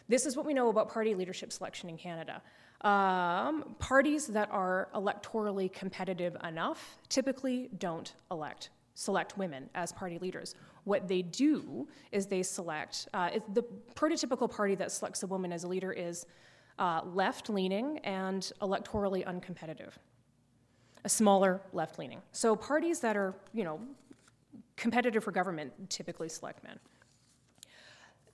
This 0.09 0.27
is 0.27 0.37
what 0.37 0.45
we 0.45 0.55
know 0.55 0.69
about 0.69 0.91
party 0.91 1.15
leadership 1.15 1.53
selection 1.53 1.89
in 1.89 1.97
Canada. 1.97 2.43
Um, 2.83 3.75
parties 3.79 4.27
that 4.29 4.51
are 4.51 4.89
electorally 4.95 5.73
competitive 5.73 6.37
enough 6.45 6.99
typically 7.09 7.71
don't 7.79 8.15
elect 8.31 8.71
select 8.95 9.37
women 9.37 9.69
as 9.75 9.93
party 9.93 10.19
leaders. 10.19 10.55
What 10.85 11.09
they 11.09 11.23
do 11.23 11.89
is 12.13 12.27
they 12.27 12.43
select 12.43 13.09
uh, 13.13 13.31
the 13.53 13.65
prototypical 13.95 14.49
party 14.49 14.77
that 14.77 14.93
selects 14.93 15.23
a 15.25 15.27
woman 15.27 15.53
as 15.53 15.65
a 15.65 15.69
leader 15.69 15.93
is 15.93 16.27
uh, 16.79 17.01
left 17.05 17.49
leaning 17.49 17.99
and 17.99 18.53
electorally 18.61 19.25
uncompetitive 19.27 19.95
a 21.05 21.09
smaller 21.09 21.61
left 21.73 21.99
leaning. 21.99 22.21
So 22.33 22.57
parties 22.57 23.01
that 23.01 23.17
are, 23.17 23.35
you 23.53 23.65
know, 23.65 23.81
competitive 24.77 25.23
for 25.23 25.31
government 25.31 25.73
typically 25.91 26.29
select 26.29 26.65
men. 26.65 26.79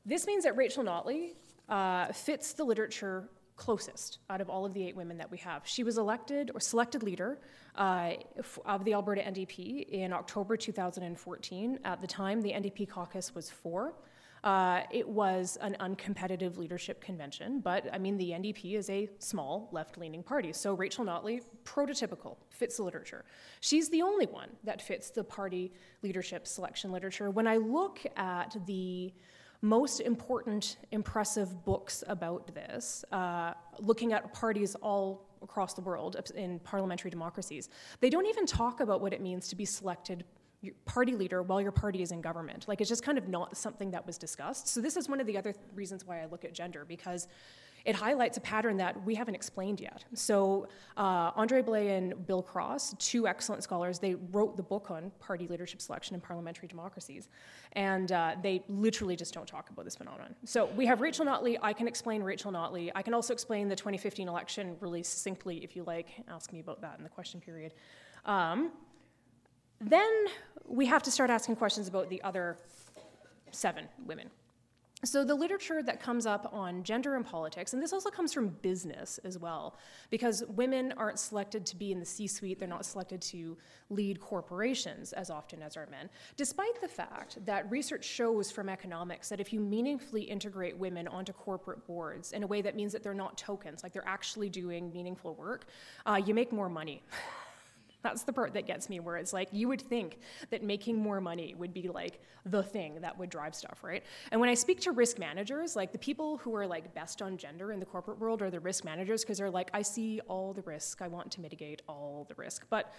This 0.06 0.26
means 0.26 0.44
that 0.44 0.56
Rachel 0.56 0.84
Notley 0.84 1.32
uh, 1.68 2.12
fits 2.12 2.52
the 2.52 2.64
literature 2.64 3.28
closest 3.56 4.20
out 4.30 4.40
of 4.40 4.48
all 4.48 4.64
of 4.64 4.72
the 4.72 4.82
eight 4.82 4.96
women 4.96 5.18
that 5.18 5.30
we 5.30 5.36
have. 5.36 5.62
She 5.66 5.84
was 5.84 5.98
elected 5.98 6.50
or 6.54 6.60
selected 6.60 7.02
leader 7.02 7.38
uh, 7.76 8.12
of 8.64 8.84
the 8.84 8.94
Alberta 8.94 9.20
NDP 9.20 9.88
in 9.90 10.14
October 10.14 10.56
2014. 10.56 11.78
At 11.84 12.00
the 12.00 12.06
time, 12.06 12.40
the 12.40 12.52
NDP 12.52 12.88
caucus 12.88 13.34
was 13.34 13.50
four. 13.50 13.94
Uh, 14.42 14.82
it 14.90 15.06
was 15.06 15.58
an 15.60 15.76
uncompetitive 15.80 16.56
leadership 16.56 17.00
convention, 17.02 17.60
but 17.60 17.86
I 17.92 17.98
mean, 17.98 18.16
the 18.16 18.30
NDP 18.30 18.74
is 18.74 18.88
a 18.88 19.08
small 19.18 19.68
left 19.70 19.98
leaning 19.98 20.22
party. 20.22 20.52
So 20.52 20.72
Rachel 20.74 21.04
Notley, 21.04 21.42
prototypical, 21.64 22.36
fits 22.48 22.78
the 22.78 22.82
literature. 22.82 23.24
She's 23.60 23.90
the 23.90 24.00
only 24.02 24.26
one 24.26 24.48
that 24.64 24.80
fits 24.80 25.10
the 25.10 25.24
party 25.24 25.72
leadership 26.02 26.46
selection 26.46 26.90
literature. 26.90 27.30
When 27.30 27.46
I 27.46 27.58
look 27.58 28.00
at 28.16 28.56
the 28.66 29.12
most 29.62 30.00
important, 30.00 30.78
impressive 30.90 31.64
books 31.64 32.02
about 32.06 32.54
this, 32.54 33.04
uh, 33.12 33.52
looking 33.78 34.14
at 34.14 34.32
parties 34.32 34.74
all 34.76 35.28
across 35.42 35.74
the 35.74 35.82
world 35.82 36.16
in 36.34 36.58
parliamentary 36.60 37.10
democracies, 37.10 37.68
they 38.00 38.08
don't 38.08 38.26
even 38.26 38.46
talk 38.46 38.80
about 38.80 39.02
what 39.02 39.12
it 39.12 39.20
means 39.20 39.48
to 39.48 39.56
be 39.56 39.66
selected 39.66 40.24
party 40.84 41.14
leader 41.14 41.42
while 41.42 41.60
your 41.60 41.72
party 41.72 42.02
is 42.02 42.12
in 42.12 42.20
government. 42.20 42.68
Like 42.68 42.80
it's 42.80 42.90
just 42.90 43.02
kind 43.02 43.18
of 43.18 43.28
not 43.28 43.56
something 43.56 43.90
that 43.92 44.06
was 44.06 44.18
discussed. 44.18 44.68
So 44.68 44.80
this 44.80 44.96
is 44.96 45.08
one 45.08 45.20
of 45.20 45.26
the 45.26 45.38
other 45.38 45.52
th- 45.52 45.64
reasons 45.74 46.06
why 46.06 46.22
I 46.22 46.26
look 46.26 46.44
at 46.44 46.52
gender 46.52 46.84
because 46.86 47.28
it 47.84 47.94
highlights 47.94 48.36
a 48.36 48.40
pattern 48.40 48.76
that 48.76 49.04
we 49.04 49.14
haven't 49.14 49.34
explained 49.34 49.80
yet. 49.80 50.04
So 50.14 50.68
uh, 50.96 51.30
Andre 51.34 51.62
Blais 51.62 51.96
and 51.96 52.26
Bill 52.26 52.42
Cross, 52.42 52.94
two 52.98 53.26
excellent 53.26 53.62
scholars, 53.62 53.98
they 53.98 54.14
wrote 54.32 54.56
the 54.56 54.62
book 54.62 54.90
on 54.90 55.10
party 55.18 55.46
leadership 55.48 55.80
selection 55.80 56.14
in 56.14 56.20
parliamentary 56.20 56.68
democracies, 56.68 57.28
and 57.72 58.12
uh, 58.12 58.34
they 58.42 58.62
literally 58.68 59.16
just 59.16 59.32
don't 59.32 59.46
talk 59.46 59.70
about 59.70 59.84
this 59.84 59.96
phenomenon. 59.96 60.34
So 60.44 60.66
we 60.76 60.86
have 60.86 61.00
Rachel 61.00 61.24
Notley. 61.24 61.56
I 61.62 61.72
can 61.72 61.88
explain 61.88 62.22
Rachel 62.22 62.52
Notley. 62.52 62.90
I 62.94 63.02
can 63.02 63.14
also 63.14 63.32
explain 63.32 63.68
the 63.68 63.76
2015 63.76 64.28
election 64.28 64.76
really 64.80 65.02
succinctly, 65.02 65.64
if 65.64 65.74
you 65.74 65.84
like. 65.84 66.08
Ask 66.28 66.52
me 66.52 66.60
about 66.60 66.80
that 66.82 66.98
in 66.98 67.04
the 67.04 67.10
question 67.10 67.40
period. 67.40 67.72
Um, 68.26 68.72
then 69.80 70.26
we 70.66 70.86
have 70.86 71.02
to 71.02 71.10
start 71.10 71.30
asking 71.30 71.56
questions 71.56 71.88
about 71.88 72.08
the 72.10 72.22
other 72.22 72.58
seven 73.50 73.86
women. 74.06 74.30
So, 75.02 75.24
the 75.24 75.34
literature 75.34 75.82
that 75.82 75.98
comes 75.98 76.26
up 76.26 76.50
on 76.52 76.82
gender 76.82 77.16
and 77.16 77.24
politics, 77.24 77.72
and 77.72 77.82
this 77.82 77.94
also 77.94 78.10
comes 78.10 78.34
from 78.34 78.48
business 78.60 79.18
as 79.24 79.38
well, 79.38 79.78
because 80.10 80.44
women 80.46 80.92
aren't 80.98 81.18
selected 81.18 81.64
to 81.66 81.76
be 81.76 81.90
in 81.90 81.98
the 81.98 82.04
C 82.04 82.26
suite, 82.26 82.58
they're 82.58 82.68
not 82.68 82.84
selected 82.84 83.22
to 83.22 83.56
lead 83.88 84.20
corporations 84.20 85.14
as 85.14 85.30
often 85.30 85.62
as 85.62 85.74
are 85.78 85.86
men, 85.90 86.10
despite 86.36 86.78
the 86.82 86.88
fact 86.88 87.38
that 87.46 87.70
research 87.70 88.04
shows 88.04 88.50
from 88.50 88.68
economics 88.68 89.30
that 89.30 89.40
if 89.40 89.54
you 89.54 89.60
meaningfully 89.60 90.20
integrate 90.20 90.76
women 90.76 91.08
onto 91.08 91.32
corporate 91.32 91.86
boards 91.86 92.32
in 92.32 92.42
a 92.42 92.46
way 92.46 92.60
that 92.60 92.76
means 92.76 92.92
that 92.92 93.02
they're 93.02 93.14
not 93.14 93.38
tokens, 93.38 93.82
like 93.82 93.94
they're 93.94 94.06
actually 94.06 94.50
doing 94.50 94.92
meaningful 94.92 95.34
work, 95.34 95.64
uh, 96.04 96.20
you 96.22 96.34
make 96.34 96.52
more 96.52 96.68
money. 96.68 97.02
That's 98.02 98.22
the 98.22 98.32
part 98.32 98.54
that 98.54 98.66
gets 98.66 98.88
me, 98.88 99.00
where 99.00 99.16
it's 99.16 99.32
like 99.32 99.48
you 99.52 99.68
would 99.68 99.82
think 99.82 100.18
that 100.50 100.62
making 100.62 100.96
more 100.96 101.20
money 101.20 101.54
would 101.56 101.74
be 101.74 101.88
like 101.88 102.20
the 102.46 102.62
thing 102.62 103.00
that 103.00 103.18
would 103.18 103.30
drive 103.30 103.54
stuff, 103.54 103.80
right? 103.82 104.02
And 104.32 104.40
when 104.40 104.48
I 104.48 104.54
speak 104.54 104.80
to 104.80 104.92
risk 104.92 105.18
managers, 105.18 105.76
like 105.76 105.92
the 105.92 105.98
people 105.98 106.38
who 106.38 106.54
are 106.54 106.66
like 106.66 106.94
best 106.94 107.20
on 107.20 107.36
gender 107.36 107.72
in 107.72 107.80
the 107.80 107.86
corporate 107.86 108.18
world 108.18 108.40
are 108.40 108.50
the 108.50 108.60
risk 108.60 108.84
managers 108.84 109.22
because 109.22 109.38
they're 109.38 109.50
like, 109.50 109.70
I 109.74 109.82
see 109.82 110.20
all 110.28 110.52
the 110.54 110.62
risk, 110.62 111.02
I 111.02 111.08
want 111.08 111.30
to 111.32 111.40
mitigate 111.40 111.82
all 111.88 112.26
the 112.28 112.34
risk. 112.36 112.66
But 112.70 112.92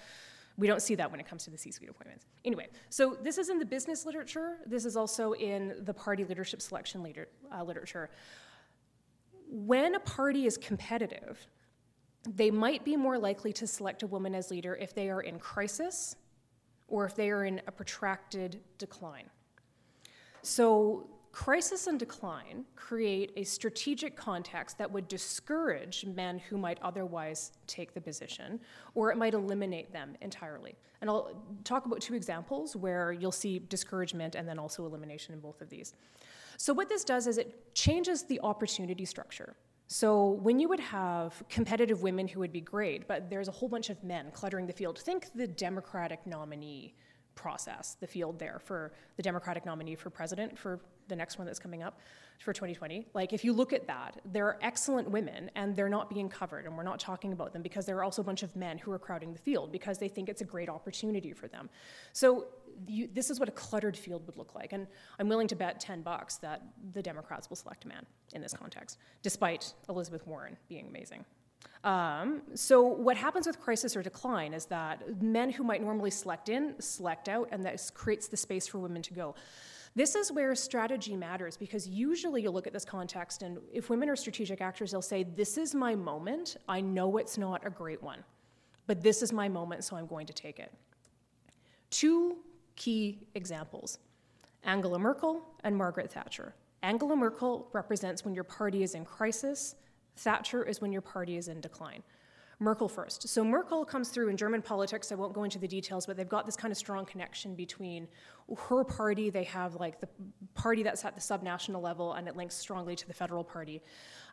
we 0.57 0.67
don't 0.67 0.81
see 0.81 0.95
that 0.95 1.09
when 1.09 1.19
it 1.19 1.27
comes 1.27 1.43
to 1.45 1.49
the 1.49 1.57
C 1.57 1.71
suite 1.71 1.89
appointments. 1.89 2.25
Anyway, 2.45 2.67
so 2.89 3.17
this 3.23 3.37
is 3.37 3.49
in 3.49 3.57
the 3.57 3.65
business 3.65 4.05
literature, 4.05 4.57
this 4.67 4.85
is 4.85 4.95
also 4.95 5.31
in 5.33 5.75
the 5.85 5.93
party 5.93 6.23
leadership 6.25 6.61
selection 6.61 7.01
leader, 7.01 7.27
uh, 7.55 7.63
literature. 7.63 8.09
When 9.49 9.95
a 9.95 9.99
party 9.99 10.45
is 10.45 10.57
competitive, 10.57 11.47
they 12.29 12.51
might 12.51 12.85
be 12.85 12.95
more 12.95 13.17
likely 13.17 13.51
to 13.53 13.67
select 13.67 14.03
a 14.03 14.07
woman 14.07 14.35
as 14.35 14.51
leader 14.51 14.75
if 14.75 14.93
they 14.93 15.09
are 15.09 15.21
in 15.21 15.39
crisis 15.39 16.15
or 16.87 17.05
if 17.05 17.15
they 17.15 17.29
are 17.29 17.45
in 17.45 17.61
a 17.67 17.71
protracted 17.71 18.59
decline. 18.77 19.29
So, 20.43 21.07
crisis 21.31 21.87
and 21.87 21.97
decline 21.97 22.65
create 22.75 23.31
a 23.37 23.43
strategic 23.43 24.17
context 24.17 24.77
that 24.77 24.91
would 24.91 25.07
discourage 25.07 26.05
men 26.05 26.37
who 26.37 26.57
might 26.57 26.77
otherwise 26.81 27.53
take 27.67 27.93
the 27.93 28.01
position, 28.01 28.59
or 28.95 29.11
it 29.11 29.17
might 29.17 29.33
eliminate 29.33 29.93
them 29.93 30.15
entirely. 30.21 30.75
And 30.99 31.09
I'll 31.09 31.31
talk 31.63 31.85
about 31.85 32.01
two 32.01 32.15
examples 32.15 32.75
where 32.75 33.13
you'll 33.13 33.31
see 33.31 33.59
discouragement 33.59 34.35
and 34.35 34.45
then 34.45 34.59
also 34.59 34.85
elimination 34.85 35.33
in 35.33 35.39
both 35.39 35.61
of 35.61 35.69
these. 35.69 35.93
So, 36.57 36.73
what 36.73 36.89
this 36.89 37.03
does 37.03 37.27
is 37.27 37.37
it 37.37 37.73
changes 37.73 38.23
the 38.23 38.39
opportunity 38.41 39.05
structure. 39.05 39.55
So 39.93 40.39
when 40.41 40.57
you 40.57 40.69
would 40.69 40.79
have 40.79 41.43
competitive 41.49 42.01
women 42.01 42.25
who 42.25 42.39
would 42.39 42.53
be 42.53 42.61
great, 42.61 43.09
but 43.09 43.29
there's 43.29 43.49
a 43.49 43.51
whole 43.51 43.67
bunch 43.67 43.89
of 43.89 44.01
men 44.05 44.31
cluttering 44.31 44.65
the 44.65 44.71
field, 44.71 44.97
think 44.97 45.27
the 45.35 45.45
Democratic 45.45 46.25
nominee 46.25 46.95
process, 47.35 47.97
the 47.99 48.07
field 48.07 48.39
there 48.39 48.59
for 48.63 48.91
the 49.17 49.23
Democratic 49.23 49.65
nominee 49.65 49.95
for 49.95 50.09
president 50.09 50.57
for 50.57 50.79
the 51.07 51.15
next 51.15 51.37
one 51.37 51.45
that's 51.45 51.59
coming 51.59 51.83
up 51.83 51.99
for 52.39 52.53
2020. 52.53 53.05
Like, 53.13 53.33
if 53.33 53.43
you 53.43 53.53
look 53.53 53.73
at 53.73 53.85
that, 53.87 54.19
there 54.25 54.45
are 54.45 54.57
excellent 54.61 55.09
women 55.09 55.51
and 55.55 55.75
they're 55.75 55.89
not 55.89 56.09
being 56.09 56.29
covered, 56.29 56.65
and 56.65 56.75
we're 56.75 56.83
not 56.83 56.99
talking 56.99 57.33
about 57.33 57.53
them 57.53 57.61
because 57.61 57.85
there 57.85 57.97
are 57.97 58.03
also 58.03 58.21
a 58.21 58.25
bunch 58.25 58.43
of 58.43 58.55
men 58.55 58.77
who 58.77 58.91
are 58.91 58.99
crowding 58.99 59.33
the 59.33 59.39
field 59.39 59.71
because 59.71 59.97
they 59.97 60.07
think 60.07 60.29
it's 60.29 60.41
a 60.41 60.45
great 60.45 60.69
opportunity 60.69 61.33
for 61.33 61.47
them. 61.47 61.69
So, 62.13 62.47
you, 62.87 63.09
this 63.13 63.29
is 63.29 63.39
what 63.39 63.49
a 63.49 63.51
cluttered 63.51 63.95
field 63.97 64.25
would 64.25 64.37
look 64.37 64.55
like. 64.55 64.73
And 64.73 64.87
I'm 65.19 65.27
willing 65.27 65.47
to 65.49 65.55
bet 65.55 65.79
10 65.79 66.01
bucks 66.01 66.37
that 66.37 66.63
the 66.93 67.01
Democrats 67.01 67.49
will 67.49 67.57
select 67.57 67.85
a 67.85 67.87
man 67.87 68.05
in 68.33 68.41
this 68.41 68.53
context, 68.53 68.97
despite 69.21 69.73
Elizabeth 69.89 70.25
Warren 70.25 70.57
being 70.69 70.87
amazing. 70.87 71.25
Um, 71.83 72.43
so 72.53 72.81
what 72.83 73.17
happens 73.17 73.47
with 73.47 73.59
crisis 73.59 73.95
or 73.95 74.03
decline 74.03 74.53
is 74.53 74.65
that 74.65 75.21
men 75.21 75.49
who 75.49 75.63
might 75.63 75.81
normally 75.81 76.11
select 76.11 76.49
in 76.49 76.75
select 76.79 77.27
out, 77.27 77.49
and 77.51 77.65
that 77.65 77.81
creates 77.93 78.27
the 78.27 78.37
space 78.37 78.67
for 78.67 78.77
women 78.77 79.01
to 79.01 79.13
go. 79.13 79.35
This 79.95 80.15
is 80.15 80.31
where 80.31 80.55
strategy 80.55 81.17
matters 81.17 81.57
because 81.57 81.87
usually 81.87 82.41
you'll 82.43 82.53
look 82.53 82.67
at 82.67 82.73
this 82.73 82.85
context, 82.85 83.41
and 83.41 83.57
if 83.73 83.89
women 83.89 84.09
are 84.09 84.15
strategic 84.15 84.61
actors, 84.61 84.91
they'll 84.91 85.01
say, 85.01 85.23
This 85.23 85.57
is 85.57 85.73
my 85.73 85.95
moment. 85.95 86.57
I 86.69 86.81
know 86.81 87.17
it's 87.17 87.37
not 87.37 87.65
a 87.65 87.69
great 87.69 88.01
one, 88.01 88.23
but 88.87 89.01
this 89.01 89.21
is 89.21 89.33
my 89.33 89.49
moment, 89.49 89.83
so 89.83 89.95
I'm 89.95 90.07
going 90.07 90.27
to 90.27 90.33
take 90.33 90.59
it. 90.59 90.71
Two 91.89 92.37
key 92.75 93.19
examples 93.35 93.97
Angela 94.63 94.99
Merkel 94.99 95.43
and 95.63 95.75
Margaret 95.75 96.11
Thatcher. 96.11 96.53
Angela 96.83 97.15
Merkel 97.15 97.67
represents 97.73 98.23
when 98.23 98.33
your 98.33 98.43
party 98.43 98.83
is 98.83 98.95
in 98.95 99.05
crisis, 99.05 99.75
Thatcher 100.15 100.63
is 100.63 100.81
when 100.81 100.91
your 100.91 101.01
party 101.01 101.37
is 101.37 101.47
in 101.47 101.61
decline. 101.61 102.03
Merkel 102.61 102.87
first. 102.87 103.27
So 103.27 103.43
Merkel 103.43 103.83
comes 103.83 104.09
through 104.09 104.29
in 104.29 104.37
German 104.37 104.61
politics. 104.61 105.11
I 105.11 105.15
won't 105.15 105.33
go 105.33 105.43
into 105.43 105.57
the 105.57 105.67
details, 105.67 106.05
but 106.05 106.15
they've 106.15 106.29
got 106.29 106.45
this 106.45 106.55
kind 106.55 106.71
of 106.71 106.77
strong 106.77 107.05
connection 107.05 107.55
between 107.55 108.07
her 108.55 108.83
party. 108.83 109.31
They 109.31 109.45
have 109.45 109.75
like 109.75 109.99
the 109.99 110.07
party 110.53 110.83
that's 110.83 111.03
at 111.03 111.15
the 111.15 111.21
subnational 111.21 111.81
level, 111.81 112.13
and 112.13 112.27
it 112.27 112.35
links 112.35 112.55
strongly 112.55 112.95
to 112.95 113.07
the 113.07 113.15
federal 113.15 113.43
party. 113.43 113.81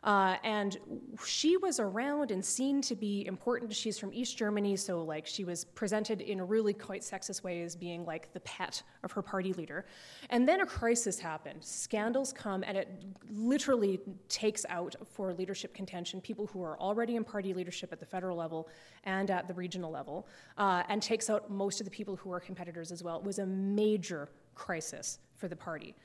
Uh, 0.03 0.37
and 0.43 0.77
she 1.25 1.57
was 1.57 1.79
around 1.79 2.31
and 2.31 2.43
seen 2.43 2.81
to 2.81 2.95
be 2.95 3.25
important. 3.25 3.73
She's 3.73 3.99
from 3.99 4.13
East 4.13 4.37
Germany, 4.37 4.75
so 4.75 5.03
like 5.03 5.27
she 5.27 5.43
was 5.43 5.65
presented 5.65 6.21
in 6.21 6.39
a 6.39 6.45
really 6.45 6.73
quite 6.73 7.01
sexist 7.01 7.43
way 7.43 7.61
as 7.63 7.75
being 7.75 8.05
like 8.05 8.31
the 8.33 8.39
pet 8.41 8.81
of 9.03 9.11
her 9.11 9.21
party 9.21 9.53
leader. 9.53 9.85
And 10.29 10.47
then 10.47 10.61
a 10.61 10.65
crisis 10.65 11.19
happened. 11.19 11.63
Scandals 11.63 12.31
come, 12.31 12.63
and 12.65 12.77
it 12.77 13.03
literally 13.29 13.99
takes 14.29 14.65
out 14.69 14.95
for 15.05 15.33
leadership 15.33 15.73
contention 15.73 16.21
people 16.21 16.47
who 16.47 16.63
are 16.63 16.79
already 16.79 17.15
in 17.15 17.23
party 17.23 17.53
leadership 17.53 17.91
at 17.91 17.99
the 17.99 18.05
federal 18.05 18.37
level 18.37 18.69
and 19.03 19.29
at 19.31 19.47
the 19.47 19.53
regional 19.53 19.91
level, 19.91 20.27
uh, 20.57 20.83
and 20.89 21.01
takes 21.01 21.29
out 21.29 21.49
most 21.49 21.81
of 21.81 21.85
the 21.85 21.91
people 21.91 22.15
who 22.15 22.31
are 22.31 22.39
competitors 22.39 22.91
as 22.91 23.03
well. 23.03 23.17
It 23.17 23.23
was 23.23 23.39
a 23.39 23.45
major 23.45 24.29
crisis 24.55 25.19
for 25.35 25.47
the 25.47 25.55
party. 25.55 25.95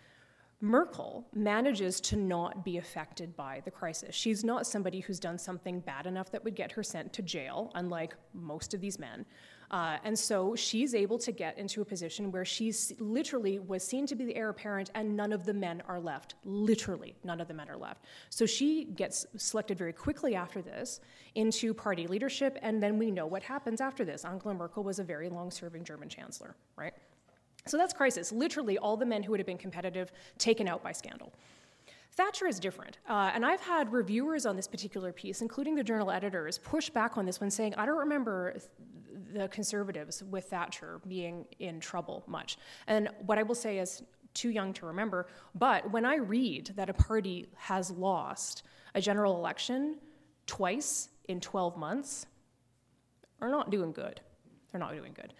Merkel 0.60 1.26
manages 1.34 2.00
to 2.00 2.16
not 2.16 2.64
be 2.64 2.78
affected 2.78 3.36
by 3.36 3.60
the 3.64 3.70
crisis. 3.70 4.14
She's 4.14 4.44
not 4.44 4.66
somebody 4.66 5.00
who's 5.00 5.20
done 5.20 5.38
something 5.38 5.80
bad 5.80 6.06
enough 6.06 6.30
that 6.32 6.42
would 6.44 6.54
get 6.54 6.72
her 6.72 6.82
sent 6.82 7.12
to 7.14 7.22
jail, 7.22 7.70
unlike 7.74 8.14
most 8.32 8.72
of 8.72 8.80
these 8.80 8.98
men. 8.98 9.26
Uh, 9.70 9.96
and 10.04 10.16
so 10.18 10.54
she's 10.54 10.94
able 10.94 11.18
to 11.18 11.32
get 11.32 11.58
into 11.58 11.80
a 11.80 11.84
position 11.84 12.30
where 12.30 12.44
she 12.44 12.72
literally 12.98 13.58
was 13.58 13.82
seen 13.82 14.06
to 14.06 14.14
be 14.14 14.24
the 14.24 14.36
heir 14.36 14.50
apparent, 14.50 14.90
and 14.94 15.16
none 15.16 15.32
of 15.32 15.44
the 15.44 15.54
men 15.54 15.82
are 15.88 15.98
left. 15.98 16.34
Literally, 16.44 17.16
none 17.24 17.40
of 17.40 17.48
the 17.48 17.54
men 17.54 17.68
are 17.68 17.76
left. 17.76 18.04
So 18.30 18.46
she 18.46 18.84
gets 18.84 19.26
selected 19.36 19.76
very 19.76 19.92
quickly 19.92 20.34
after 20.34 20.62
this 20.62 21.00
into 21.34 21.74
party 21.74 22.06
leadership, 22.06 22.58
and 22.62 22.82
then 22.82 22.98
we 22.98 23.10
know 23.10 23.26
what 23.26 23.42
happens 23.42 23.80
after 23.80 24.04
this. 24.04 24.24
Angela 24.24 24.54
Merkel 24.54 24.84
was 24.84 24.98
a 24.98 25.04
very 25.04 25.28
long 25.28 25.50
serving 25.50 25.84
German 25.84 26.08
chancellor, 26.08 26.54
right? 26.76 26.94
So 27.66 27.76
that's 27.76 27.92
crisis. 27.92 28.30
Literally, 28.32 28.78
all 28.78 28.96
the 28.96 29.06
men 29.06 29.22
who 29.22 29.30
would 29.30 29.40
have 29.40 29.46
been 29.46 29.58
competitive 29.58 30.12
taken 30.38 30.68
out 30.68 30.82
by 30.82 30.92
scandal. 30.92 31.32
Thatcher 32.12 32.46
is 32.46 32.60
different. 32.60 32.98
Uh, 33.08 33.32
and 33.34 33.44
I've 33.44 33.60
had 33.60 33.92
reviewers 33.92 34.46
on 34.46 34.54
this 34.54 34.68
particular 34.68 35.12
piece, 35.12 35.42
including 35.42 35.74
the 35.74 35.82
journal 35.82 36.10
editors, 36.10 36.58
push 36.58 36.88
back 36.90 37.16
on 37.16 37.26
this 37.26 37.40
one, 37.40 37.50
saying, 37.50 37.74
I 37.76 37.86
don't 37.86 37.98
remember 37.98 38.56
the 39.32 39.48
conservatives 39.48 40.22
with 40.22 40.44
Thatcher 40.44 41.00
being 41.08 41.44
in 41.58 41.80
trouble 41.80 42.22
much. 42.26 42.56
And 42.86 43.08
what 43.26 43.38
I 43.38 43.42
will 43.42 43.54
say 43.54 43.78
is, 43.78 44.02
too 44.34 44.50
young 44.50 44.72
to 44.74 44.86
remember, 44.86 45.28
but 45.54 45.88
when 45.92 46.04
I 46.04 46.16
read 46.16 46.72
that 46.74 46.90
a 46.90 46.92
party 46.92 47.46
has 47.56 47.90
lost 47.92 48.64
a 48.94 49.00
general 49.00 49.36
election 49.36 49.96
twice 50.46 51.08
in 51.28 51.40
12 51.40 51.76
months, 51.76 52.26
are 53.40 53.48
not 53.48 53.70
doing 53.70 53.92
good. 53.92 54.20
They're 54.70 54.80
not 54.80 54.92
doing 54.92 55.12
good. 55.14 55.34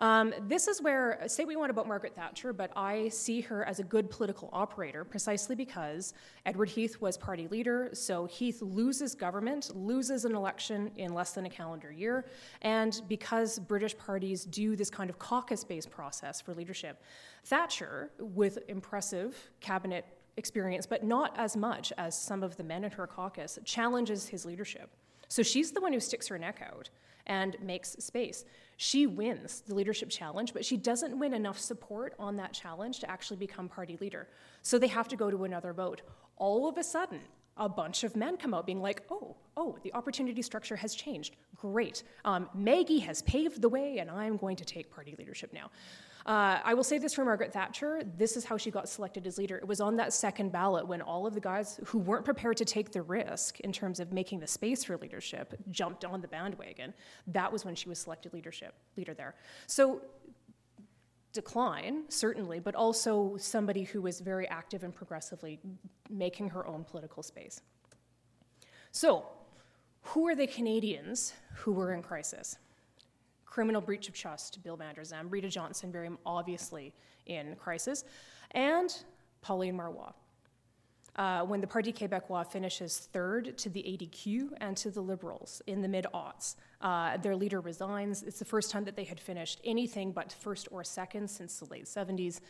Um, 0.00 0.32
this 0.48 0.66
is 0.66 0.80
where, 0.80 1.22
say 1.26 1.44
we 1.44 1.56
want 1.56 1.70
about 1.70 1.86
Margaret 1.86 2.14
Thatcher, 2.14 2.54
but 2.54 2.72
I 2.74 3.10
see 3.10 3.42
her 3.42 3.64
as 3.66 3.80
a 3.80 3.84
good 3.84 4.08
political 4.08 4.48
operator 4.50 5.04
precisely 5.04 5.54
because 5.54 6.14
Edward 6.46 6.70
Heath 6.70 7.02
was 7.02 7.18
party 7.18 7.46
leader, 7.48 7.90
so 7.92 8.24
Heath 8.24 8.62
loses 8.62 9.14
government, 9.14 9.76
loses 9.76 10.24
an 10.24 10.34
election 10.34 10.90
in 10.96 11.12
less 11.12 11.32
than 11.32 11.44
a 11.44 11.50
calendar 11.50 11.92
year, 11.92 12.24
and 12.62 13.02
because 13.08 13.58
British 13.58 13.96
parties 13.98 14.46
do 14.46 14.74
this 14.74 14.88
kind 14.88 15.10
of 15.10 15.18
caucus 15.18 15.64
based 15.64 15.90
process 15.90 16.40
for 16.40 16.54
leadership, 16.54 17.02
Thatcher, 17.44 18.10
with 18.18 18.58
impressive 18.68 19.50
cabinet 19.60 20.06
experience, 20.38 20.86
but 20.86 21.04
not 21.04 21.34
as 21.36 21.58
much 21.58 21.92
as 21.98 22.18
some 22.18 22.42
of 22.42 22.56
the 22.56 22.64
men 22.64 22.84
in 22.84 22.90
her 22.92 23.06
caucus, 23.06 23.58
challenges 23.66 24.28
his 24.28 24.46
leadership. 24.46 24.88
So 25.30 25.44
she's 25.44 25.70
the 25.70 25.80
one 25.80 25.92
who 25.92 26.00
sticks 26.00 26.28
her 26.28 26.38
neck 26.38 26.60
out 26.60 26.90
and 27.26 27.56
makes 27.62 27.92
space. 27.92 28.44
She 28.76 29.06
wins 29.06 29.60
the 29.60 29.74
leadership 29.74 30.10
challenge, 30.10 30.52
but 30.52 30.64
she 30.64 30.76
doesn't 30.76 31.16
win 31.18 31.32
enough 31.32 31.58
support 31.58 32.14
on 32.18 32.36
that 32.36 32.52
challenge 32.52 32.98
to 33.00 33.10
actually 33.10 33.36
become 33.36 33.68
party 33.68 33.96
leader. 34.00 34.26
So 34.62 34.76
they 34.76 34.88
have 34.88 35.06
to 35.08 35.16
go 35.16 35.30
to 35.30 35.44
another 35.44 35.72
vote. 35.72 36.02
All 36.36 36.68
of 36.68 36.76
a 36.78 36.82
sudden, 36.82 37.20
a 37.56 37.68
bunch 37.68 38.04
of 38.04 38.16
men 38.16 38.36
come 38.36 38.54
out 38.54 38.66
being 38.66 38.80
like, 38.80 39.02
oh, 39.10 39.36
oh, 39.56 39.76
the 39.82 39.92
opportunity 39.92 40.42
structure 40.42 40.76
has 40.76 40.94
changed. 40.94 41.36
Great. 41.56 42.02
Um, 42.24 42.48
Maggie 42.54 43.00
has 43.00 43.22
paved 43.22 43.60
the 43.60 43.68
way, 43.68 43.98
and 43.98 44.10
I'm 44.10 44.36
going 44.36 44.56
to 44.56 44.64
take 44.64 44.90
party 44.90 45.14
leadership 45.18 45.52
now. 45.52 45.70
Uh, 46.26 46.60
I 46.62 46.74
will 46.74 46.84
say 46.84 46.98
this 46.98 47.14
for 47.14 47.24
Margaret 47.24 47.52
Thatcher 47.52 48.02
this 48.18 48.36
is 48.36 48.44
how 48.44 48.56
she 48.56 48.70
got 48.70 48.88
selected 48.88 49.26
as 49.26 49.38
leader. 49.38 49.56
It 49.56 49.66
was 49.66 49.80
on 49.80 49.96
that 49.96 50.12
second 50.12 50.52
ballot 50.52 50.86
when 50.86 51.00
all 51.00 51.26
of 51.26 51.34
the 51.34 51.40
guys 51.40 51.80
who 51.86 51.98
weren't 51.98 52.24
prepared 52.24 52.56
to 52.58 52.64
take 52.64 52.92
the 52.92 53.02
risk 53.02 53.60
in 53.60 53.72
terms 53.72 54.00
of 54.00 54.12
making 54.12 54.40
the 54.40 54.46
space 54.46 54.84
for 54.84 54.96
leadership 54.98 55.54
jumped 55.70 56.04
on 56.04 56.20
the 56.20 56.28
bandwagon. 56.28 56.92
That 57.26 57.50
was 57.50 57.64
when 57.64 57.74
she 57.74 57.88
was 57.88 57.98
selected 57.98 58.34
leadership 58.34 58.74
leader 58.96 59.14
there. 59.14 59.34
So 59.66 60.02
decline, 61.32 62.04
certainly, 62.08 62.60
but 62.60 62.74
also 62.74 63.36
somebody 63.36 63.84
who 63.84 64.02
was 64.02 64.20
very 64.20 64.48
active 64.48 64.82
and 64.82 64.94
progressively 64.94 65.60
making 66.08 66.48
her 66.50 66.66
own 66.66 66.84
political 66.84 67.22
space. 67.22 67.60
So, 68.90 69.26
who 70.02 70.26
are 70.26 70.34
the 70.34 70.46
Canadians 70.46 71.34
who 71.54 71.72
were 71.72 71.92
in 71.92 72.02
crisis? 72.02 72.56
criminal 73.50 73.80
breach 73.80 74.08
of 74.08 74.14
trust, 74.14 74.62
Bill 74.62 74.76
Vander 74.76 75.02
Zalm, 75.02 75.26
Rita 75.28 75.48
Johnston, 75.48 75.90
very 75.92 76.08
obviously 76.24 76.94
in 77.26 77.56
crisis, 77.56 78.04
and 78.52 79.02
Pauline 79.42 79.76
Marois. 79.76 80.12
Uh, 81.16 81.42
when 81.42 81.60
the 81.60 81.66
Parti 81.66 81.92
Québécois 81.92 82.46
finishes 82.46 83.08
third 83.12 83.56
to 83.58 83.68
the 83.68 83.82
ADQ 83.82 84.50
and 84.60 84.76
to 84.76 84.90
the 84.90 85.00
Liberals 85.00 85.62
in 85.66 85.82
the 85.82 85.88
mid 85.88 86.06
aughts. 86.14 86.56
Uh, 86.80 87.16
their 87.18 87.36
leader 87.36 87.60
resigns. 87.60 88.22
It's 88.22 88.38
the 88.38 88.44
first 88.44 88.70
time 88.70 88.84
that 88.84 88.96
they 88.96 89.04
had 89.04 89.20
finished 89.20 89.60
anything 89.64 90.12
but 90.12 90.32
first 90.32 90.68
or 90.70 90.82
second 90.84 91.28
since 91.28 91.58
the 91.58 91.66
late 91.66 91.84
70s. 91.84 92.40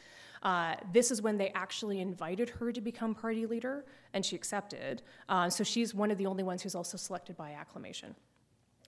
Uh, 0.42 0.74
this 0.92 1.10
is 1.10 1.20
when 1.20 1.36
they 1.36 1.50
actually 1.50 2.00
invited 2.00 2.48
her 2.48 2.72
to 2.72 2.80
become 2.80 3.14
party 3.14 3.46
leader, 3.46 3.84
and 4.14 4.24
she 4.24 4.36
accepted. 4.36 5.02
Uh, 5.28 5.50
so 5.50 5.62
she's 5.62 5.94
one 5.94 6.10
of 6.10 6.18
the 6.18 6.26
only 6.26 6.42
ones 6.42 6.62
who's 6.62 6.74
also 6.74 6.96
selected 6.96 7.36
by 7.36 7.52
acclamation. 7.52 8.14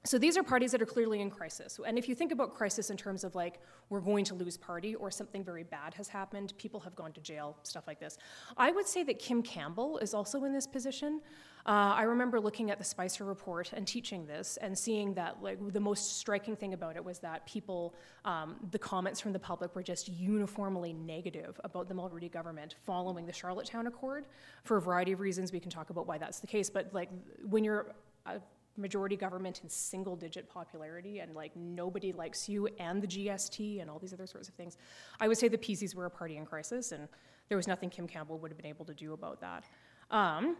So 0.04 0.18
these 0.18 0.36
are 0.36 0.42
parties 0.42 0.72
that 0.72 0.82
are 0.82 0.86
clearly 0.86 1.20
in 1.20 1.30
crisis. 1.30 1.78
And 1.86 1.96
if 1.96 2.08
you 2.08 2.16
think 2.16 2.32
about 2.32 2.54
crisis 2.54 2.90
in 2.90 2.96
terms 2.96 3.22
of 3.22 3.36
like, 3.36 3.60
we're 3.88 4.00
going 4.00 4.24
to 4.24 4.34
lose 4.34 4.56
party 4.56 4.96
or 4.96 5.12
something 5.12 5.44
very 5.44 5.62
bad 5.62 5.94
has 5.94 6.08
happened, 6.08 6.54
people 6.58 6.80
have 6.80 6.96
gone 6.96 7.12
to 7.12 7.20
jail, 7.20 7.56
stuff 7.62 7.86
like 7.86 8.00
this. 8.00 8.18
I 8.56 8.72
would 8.72 8.88
say 8.88 9.04
that 9.04 9.20
Kim 9.20 9.42
Campbell 9.42 9.98
is 9.98 10.12
also 10.12 10.42
in 10.42 10.52
this 10.52 10.66
position. 10.66 11.20
Uh, 11.66 11.94
I 11.94 12.02
remember 12.02 12.40
looking 12.40 12.72
at 12.72 12.78
the 12.78 12.84
Spicer 12.84 13.24
report 13.24 13.72
and 13.72 13.86
teaching 13.86 14.26
this 14.26 14.56
and 14.56 14.76
seeing 14.76 15.14
that 15.14 15.40
like 15.40 15.58
the 15.72 15.78
most 15.78 16.16
striking 16.18 16.56
thing 16.56 16.74
about 16.74 16.96
it 16.96 17.04
was 17.04 17.20
that 17.20 17.46
people, 17.46 17.94
um, 18.24 18.56
the 18.72 18.80
comments 18.80 19.20
from 19.20 19.32
the 19.32 19.38
public 19.38 19.72
were 19.76 19.84
just 19.84 20.08
uniformly 20.08 20.92
negative 20.92 21.60
about 21.62 21.88
the 21.88 21.94
Mulroney 21.94 22.32
government 22.32 22.74
following 22.84 23.24
the 23.24 23.32
Charlottetown 23.32 23.86
Accord 23.86 24.26
for 24.64 24.78
a 24.78 24.80
variety 24.80 25.12
of 25.12 25.20
reasons. 25.20 25.52
We 25.52 25.60
can 25.60 25.70
talk 25.70 25.90
about 25.90 26.08
why 26.08 26.18
that's 26.18 26.40
the 26.40 26.48
case, 26.48 26.68
but 26.68 26.92
like 26.92 27.10
when 27.48 27.62
you're 27.62 27.94
uh, 28.26 28.38
majority 28.76 29.16
government 29.16 29.60
in 29.62 29.68
single 29.68 30.16
digit 30.16 30.48
popularity 30.48 31.20
and 31.20 31.34
like 31.34 31.54
nobody 31.56 32.12
likes 32.12 32.48
you 32.48 32.66
and 32.78 33.02
the 33.02 33.06
GST 33.06 33.80
and 33.80 33.90
all 33.90 33.98
these 33.98 34.12
other 34.12 34.26
sorts 34.26 34.48
of 34.48 34.54
things. 34.54 34.78
I 35.20 35.28
would 35.28 35.38
say 35.38 35.48
the 35.48 35.58
PCs 35.58 35.94
were 35.94 36.06
a 36.06 36.10
party 36.10 36.36
in 36.36 36.46
crisis 36.46 36.92
and 36.92 37.08
there 37.48 37.56
was 37.56 37.68
nothing 37.68 37.90
Kim 37.90 38.06
Campbell 38.06 38.38
would 38.38 38.50
have 38.50 38.56
been 38.56 38.66
able 38.66 38.84
to 38.86 38.94
do 38.94 39.12
about 39.12 39.40
that. 39.40 39.64
Um, 40.10 40.56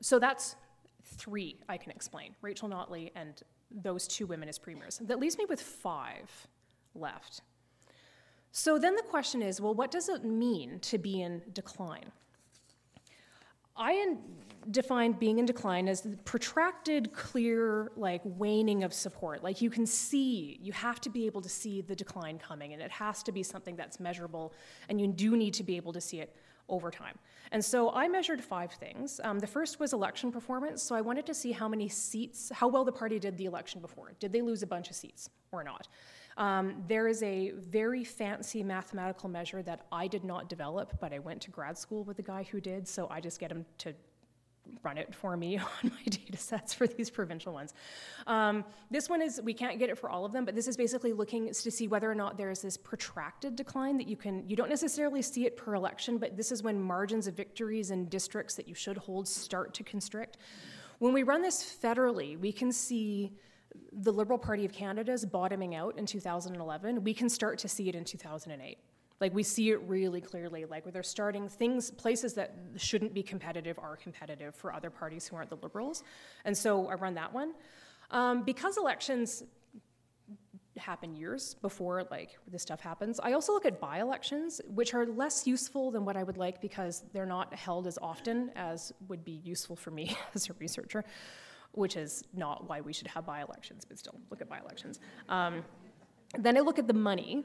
so 0.00 0.18
that's 0.18 0.56
three 1.04 1.56
I 1.68 1.76
can 1.76 1.92
explain 1.92 2.34
Rachel 2.42 2.68
Notley 2.68 3.10
and 3.14 3.42
those 3.70 4.06
two 4.06 4.26
women 4.26 4.48
as 4.48 4.58
premiers. 4.58 4.98
That 4.98 5.18
leaves 5.18 5.38
me 5.38 5.46
with 5.48 5.60
five 5.60 6.30
left. 6.94 7.42
So 8.52 8.78
then 8.78 8.94
the 8.96 9.02
question 9.02 9.42
is 9.42 9.60
well, 9.60 9.74
what 9.74 9.90
does 9.90 10.08
it 10.08 10.24
mean 10.24 10.78
to 10.80 10.98
be 10.98 11.22
in 11.22 11.42
decline? 11.52 12.12
I 13.76 13.92
defined 14.70 15.18
being 15.18 15.38
in 15.38 15.46
decline 15.46 15.88
as 15.88 16.00
the 16.00 16.16
protracted, 16.18 17.12
clear, 17.12 17.92
like 17.96 18.20
waning 18.24 18.84
of 18.84 18.92
support. 18.92 19.42
Like 19.42 19.60
you 19.60 19.70
can 19.70 19.86
see, 19.86 20.58
you 20.62 20.72
have 20.72 21.00
to 21.02 21.10
be 21.10 21.26
able 21.26 21.40
to 21.42 21.48
see 21.48 21.80
the 21.80 21.94
decline 21.94 22.38
coming, 22.38 22.72
and 22.72 22.82
it 22.82 22.90
has 22.90 23.22
to 23.24 23.32
be 23.32 23.42
something 23.42 23.76
that's 23.76 24.00
measurable, 24.00 24.52
and 24.88 25.00
you 25.00 25.06
do 25.08 25.36
need 25.36 25.54
to 25.54 25.62
be 25.62 25.76
able 25.76 25.92
to 25.92 26.00
see 26.00 26.20
it 26.20 26.34
over 26.68 26.90
time. 26.90 27.16
And 27.52 27.64
so 27.64 27.92
I 27.92 28.08
measured 28.08 28.42
five 28.42 28.72
things. 28.72 29.20
Um, 29.22 29.38
the 29.38 29.46
first 29.46 29.78
was 29.78 29.92
election 29.92 30.32
performance. 30.32 30.82
So 30.82 30.94
I 30.94 31.00
wanted 31.00 31.26
to 31.26 31.34
see 31.34 31.52
how 31.52 31.68
many 31.68 31.88
seats, 31.88 32.50
how 32.52 32.68
well 32.68 32.84
the 32.84 32.92
party 32.92 33.18
did 33.18 33.36
the 33.36 33.44
election 33.44 33.80
before. 33.80 34.12
Did 34.18 34.32
they 34.32 34.42
lose 34.42 34.62
a 34.62 34.66
bunch 34.66 34.90
of 34.90 34.96
seats 34.96 35.30
or 35.52 35.62
not? 35.62 35.88
Um, 36.36 36.84
there 36.86 37.08
is 37.08 37.22
a 37.22 37.52
very 37.52 38.04
fancy 38.04 38.62
mathematical 38.62 39.28
measure 39.28 39.62
that 39.62 39.86
I 39.90 40.06
did 40.06 40.22
not 40.24 40.48
develop, 40.48 40.98
but 41.00 41.12
I 41.12 41.18
went 41.18 41.40
to 41.42 41.50
grad 41.50 41.78
school 41.78 42.04
with 42.04 42.18
the 42.18 42.22
guy 42.22 42.42
who 42.42 42.60
did, 42.60 42.86
so 42.86 43.08
I 43.10 43.20
just 43.20 43.40
get 43.40 43.50
him 43.50 43.64
to 43.78 43.94
run 44.82 44.98
it 44.98 45.14
for 45.14 45.36
me 45.36 45.58
on 45.84 45.90
my 45.90 46.02
data 46.04 46.36
sets 46.36 46.72
for 46.74 46.86
these 46.86 47.10
provincial 47.10 47.52
ones. 47.52 47.74
Um, 48.26 48.64
this 48.90 49.08
one 49.08 49.22
is, 49.22 49.40
we 49.42 49.54
can't 49.54 49.78
get 49.78 49.90
it 49.90 49.98
for 49.98 50.10
all 50.10 50.24
of 50.24 50.32
them, 50.32 50.44
but 50.44 50.54
this 50.54 50.68
is 50.68 50.76
basically 50.76 51.12
looking 51.12 51.46
to 51.46 51.70
see 51.70 51.88
whether 51.88 52.10
or 52.10 52.14
not 52.14 52.36
there 52.36 52.50
is 52.50 52.62
this 52.62 52.76
protracted 52.76 53.56
decline 53.56 53.96
that 53.98 54.08
you 54.08 54.16
can, 54.16 54.48
you 54.48 54.56
don't 54.56 54.70
necessarily 54.70 55.22
see 55.22 55.46
it 55.46 55.56
per 55.56 55.74
election, 55.74 56.18
but 56.18 56.36
this 56.36 56.52
is 56.52 56.62
when 56.62 56.80
margins 56.80 57.26
of 57.26 57.34
victories 57.34 57.90
in 57.90 58.06
districts 58.08 58.54
that 58.54 58.68
you 58.68 58.74
should 58.74 58.96
hold 58.96 59.26
start 59.26 59.74
to 59.74 59.82
constrict. 59.82 60.38
When 60.98 61.12
we 61.12 61.22
run 61.22 61.42
this 61.42 61.76
federally, 61.82 62.38
we 62.38 62.52
can 62.52 62.72
see 62.72 63.32
the 63.92 64.12
Liberal 64.12 64.38
Party 64.38 64.64
of 64.64 64.72
Canada 64.72 65.12
is 65.12 65.24
bottoming 65.26 65.74
out 65.74 65.98
in 65.98 66.06
2011. 66.06 67.04
We 67.04 67.12
can 67.12 67.28
start 67.28 67.58
to 67.58 67.68
see 67.68 67.88
it 67.88 67.94
in 67.94 68.04
2008. 68.04 68.78
Like 69.20 69.34
we 69.34 69.42
see 69.42 69.70
it 69.70 69.80
really 69.82 70.20
clearly, 70.20 70.64
like 70.64 70.84
where 70.84 70.92
they're 70.92 71.02
starting 71.02 71.48
things, 71.48 71.90
places 71.90 72.34
that 72.34 72.54
shouldn't 72.76 73.14
be 73.14 73.22
competitive 73.22 73.78
are 73.78 73.96
competitive 73.96 74.54
for 74.54 74.72
other 74.72 74.90
parties 74.90 75.26
who 75.26 75.36
aren't 75.36 75.50
the 75.50 75.56
Liberals. 75.56 76.02
And 76.44 76.56
so 76.56 76.88
I 76.88 76.94
run 76.94 77.14
that 77.14 77.32
one. 77.32 77.54
Um, 78.10 78.42
because 78.42 78.76
elections 78.76 79.42
happen 80.76 81.16
years 81.16 81.54
before 81.62 82.04
like 82.10 82.36
this 82.48 82.60
stuff 82.62 82.80
happens. 82.80 83.18
I 83.18 83.32
also 83.32 83.52
look 83.52 83.64
at 83.64 83.80
by-elections, 83.80 84.60
which 84.68 84.92
are 84.92 85.06
less 85.06 85.46
useful 85.46 85.90
than 85.90 86.04
what 86.04 86.16
I 86.16 86.22
would 86.22 86.36
like 86.36 86.60
because 86.60 87.04
they're 87.14 87.24
not 87.24 87.54
held 87.54 87.86
as 87.86 87.98
often 88.02 88.50
as 88.54 88.92
would 89.08 89.24
be 89.24 89.40
useful 89.42 89.74
for 89.74 89.90
me 89.90 90.14
as 90.34 90.50
a 90.50 90.52
researcher 90.54 91.04
which 91.76 91.96
is 91.96 92.24
not 92.34 92.68
why 92.68 92.80
we 92.80 92.92
should 92.92 93.06
have 93.06 93.26
by 93.26 93.42
elections, 93.42 93.84
but 93.84 93.98
still 93.98 94.18
look 94.30 94.40
at 94.40 94.48
by 94.48 94.58
elections. 94.58 94.98
Um, 95.28 95.62
then 96.38 96.56
I 96.56 96.60
look 96.60 96.78
at 96.78 96.86
the 96.86 96.94
money, 96.94 97.44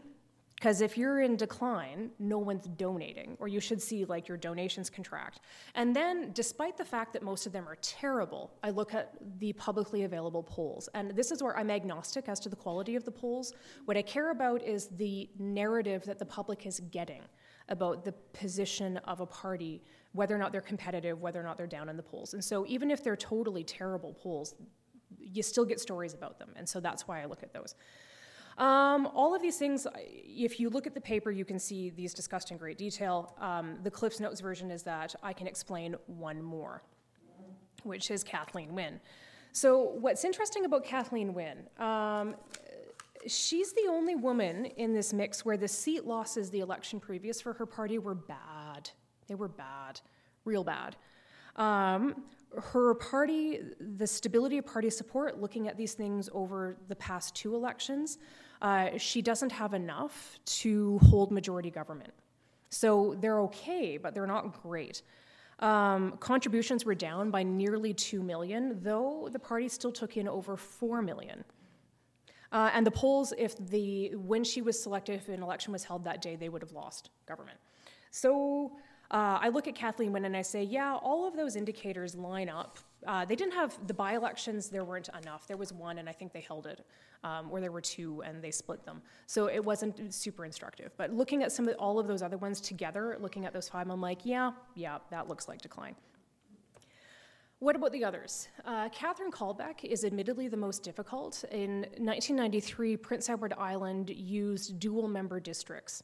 because 0.61 0.81
if 0.81 0.95
you're 0.95 1.21
in 1.21 1.37
decline, 1.37 2.11
no 2.19 2.37
one's 2.37 2.67
donating, 2.67 3.35
or 3.39 3.47
you 3.47 3.59
should 3.59 3.81
see 3.81 4.05
like 4.05 4.27
your 4.27 4.37
donations 4.37 4.91
contract. 4.91 5.39
And 5.73 5.95
then, 5.95 6.29
despite 6.33 6.77
the 6.77 6.85
fact 6.85 7.13
that 7.13 7.23
most 7.23 7.47
of 7.47 7.51
them 7.51 7.67
are 7.67 7.77
terrible, 7.81 8.51
I 8.61 8.69
look 8.69 8.93
at 8.93 9.15
the 9.39 9.53
publicly 9.53 10.03
available 10.03 10.43
polls. 10.43 10.87
And 10.93 11.15
this 11.15 11.31
is 11.31 11.41
where 11.41 11.57
I'm 11.57 11.71
agnostic 11.71 12.29
as 12.29 12.39
to 12.41 12.49
the 12.49 12.55
quality 12.55 12.95
of 12.95 13.05
the 13.05 13.11
polls. 13.11 13.55
What 13.85 13.97
I 13.97 14.03
care 14.03 14.29
about 14.29 14.61
is 14.61 14.89
the 14.89 15.27
narrative 15.39 16.03
that 16.03 16.19
the 16.19 16.27
public 16.27 16.67
is 16.67 16.79
getting 16.91 17.23
about 17.69 18.05
the 18.05 18.11
position 18.31 18.97
of 18.97 19.19
a 19.19 19.25
party 19.25 19.81
whether 20.11 20.35
or 20.35 20.37
not 20.37 20.51
they're 20.51 20.61
competitive, 20.61 21.21
whether 21.21 21.39
or 21.39 21.43
not 21.43 21.57
they're 21.57 21.65
down 21.65 21.89
in 21.89 21.97
the 21.97 22.03
polls. 22.03 22.35
And 22.35 22.43
so 22.43 22.67
even 22.67 22.91
if 22.91 23.03
they're 23.03 23.15
totally 23.15 23.63
terrible 23.63 24.13
polls, 24.13 24.53
you 25.17 25.41
still 25.41 25.65
get 25.65 25.79
stories 25.79 26.13
about 26.13 26.37
them. 26.37 26.49
And 26.55 26.69
so 26.69 26.79
that's 26.79 27.07
why 27.07 27.23
I 27.23 27.25
look 27.25 27.41
at 27.41 27.51
those. 27.51 27.73
Um, 28.57 29.07
all 29.13 29.33
of 29.33 29.41
these 29.41 29.57
things, 29.57 29.87
if 29.97 30.59
you 30.59 30.69
look 30.69 30.85
at 30.85 30.93
the 30.93 31.01
paper, 31.01 31.31
you 31.31 31.45
can 31.45 31.59
see 31.59 31.89
these 31.89 32.13
discussed 32.13 32.51
in 32.51 32.57
great 32.57 32.77
detail. 32.77 33.35
Um, 33.39 33.77
the 33.83 33.91
Cliffs 33.91 34.19
Notes 34.19 34.41
version 34.41 34.71
is 34.71 34.83
that 34.83 35.15
I 35.23 35.33
can 35.33 35.47
explain 35.47 35.95
one 36.07 36.41
more, 36.41 36.83
which 37.83 38.11
is 38.11 38.23
Kathleen 38.23 38.75
Wynne. 38.75 38.99
So, 39.53 39.95
what's 39.99 40.23
interesting 40.23 40.65
about 40.65 40.85
Kathleen 40.85 41.33
Wynne, 41.33 41.67
um, 41.77 42.35
she's 43.27 43.73
the 43.73 43.87
only 43.89 44.15
woman 44.15 44.65
in 44.65 44.93
this 44.93 45.11
mix 45.11 45.43
where 45.43 45.57
the 45.57 45.67
seat 45.67 46.05
losses 46.05 46.49
the 46.49 46.59
election 46.59 46.99
previous 46.99 47.41
for 47.41 47.53
her 47.53 47.65
party 47.65 47.99
were 47.99 48.15
bad. 48.15 48.89
They 49.27 49.35
were 49.35 49.49
bad, 49.49 49.99
real 50.45 50.63
bad. 50.63 50.95
Um, 51.57 52.23
her 52.57 52.95
party, 52.95 53.59
the 53.79 54.07
stability 54.07 54.57
of 54.57 54.65
party 54.65 54.89
support, 54.89 55.39
looking 55.39 55.67
at 55.67 55.77
these 55.77 55.93
things 55.93 56.29
over 56.33 56.77
the 56.87 56.95
past 56.95 57.35
two 57.35 57.55
elections, 57.55 58.17
uh, 58.61 58.97
she 58.97 59.21
doesn't 59.21 59.51
have 59.51 59.73
enough 59.73 60.39
to 60.45 60.99
hold 60.99 61.31
majority 61.31 61.69
government. 61.69 62.13
So 62.69 63.15
they're 63.19 63.41
okay, 63.41 63.97
but 63.97 64.13
they're 64.13 64.27
not 64.27 64.61
great. 64.63 65.01
Um, 65.59 66.17
contributions 66.19 66.85
were 66.85 66.95
down 66.95 67.29
by 67.29 67.43
nearly 67.43 67.93
2 67.93 68.23
million, 68.23 68.79
though 68.81 69.29
the 69.31 69.39
party 69.39 69.67
still 69.67 69.91
took 69.91 70.17
in 70.17 70.27
over 70.27 70.57
4 70.57 71.01
million. 71.01 71.43
Uh, 72.51 72.69
and 72.73 72.85
the 72.85 72.91
polls, 72.91 73.33
if 73.37 73.55
the 73.69 74.13
when 74.15 74.43
she 74.43 74.61
was 74.61 74.81
selected, 74.81 75.15
if 75.15 75.29
an 75.29 75.41
election 75.41 75.71
was 75.71 75.83
held 75.83 76.03
that 76.03 76.21
day, 76.21 76.35
they 76.35 76.49
would 76.49 76.61
have 76.61 76.73
lost 76.73 77.09
government. 77.25 77.57
So 78.09 78.73
uh, 79.09 79.39
I 79.41 79.49
look 79.49 79.67
at 79.67 79.75
Kathleen 79.75 80.11
Wynne 80.11 80.25
and 80.25 80.35
I 80.35 80.41
say, 80.41 80.63
yeah, 80.63 80.95
all 80.95 81.27
of 81.27 81.35
those 81.35 81.55
indicators 81.55 82.15
line 82.15 82.49
up. 82.49 82.77
Uh, 83.07 83.25
they 83.25 83.35
didn't 83.35 83.53
have 83.53 83.77
the 83.87 83.93
by 83.93 84.13
elections, 84.13 84.69
there 84.69 84.83
weren't 84.83 85.09
enough. 85.21 85.47
There 85.47 85.57
was 85.57 85.73
one, 85.73 85.97
and 85.97 86.07
I 86.07 86.11
think 86.11 86.33
they 86.33 86.41
held 86.41 86.67
it, 86.67 86.85
um, 87.23 87.49
or 87.51 87.59
there 87.59 87.71
were 87.71 87.81
two, 87.81 88.21
and 88.23 88.41
they 88.41 88.51
split 88.51 88.85
them. 88.85 89.01
So 89.25 89.47
it 89.47 89.63
wasn't 89.63 90.13
super 90.13 90.45
instructive. 90.45 90.91
But 90.97 91.11
looking 91.11 91.43
at 91.43 91.51
some 91.51 91.67
of 91.67 91.75
all 91.79 91.99
of 91.99 92.07
those 92.07 92.21
other 92.21 92.37
ones 92.37 92.61
together, 92.61 93.17
looking 93.19 93.45
at 93.45 93.53
those 93.53 93.69
five, 93.69 93.89
I'm 93.89 94.01
like, 94.01 94.19
yeah, 94.23 94.51
yeah, 94.75 94.99
that 95.09 95.27
looks 95.27 95.47
like 95.47 95.61
decline. 95.61 95.95
What 97.59 97.75
about 97.75 97.91
the 97.91 98.03
others? 98.03 98.47
Uh, 98.65 98.89
Catherine 98.89 99.29
Callbeck 99.31 99.83
is 99.83 100.03
admittedly 100.03 100.47
the 100.47 100.57
most 100.57 100.81
difficult. 100.81 101.43
In 101.51 101.81
1993, 101.97 102.97
Prince 102.97 103.29
Edward 103.29 103.53
Island 103.55 104.09
used 104.09 104.79
dual 104.79 105.07
member 105.07 105.39
districts 105.39 106.01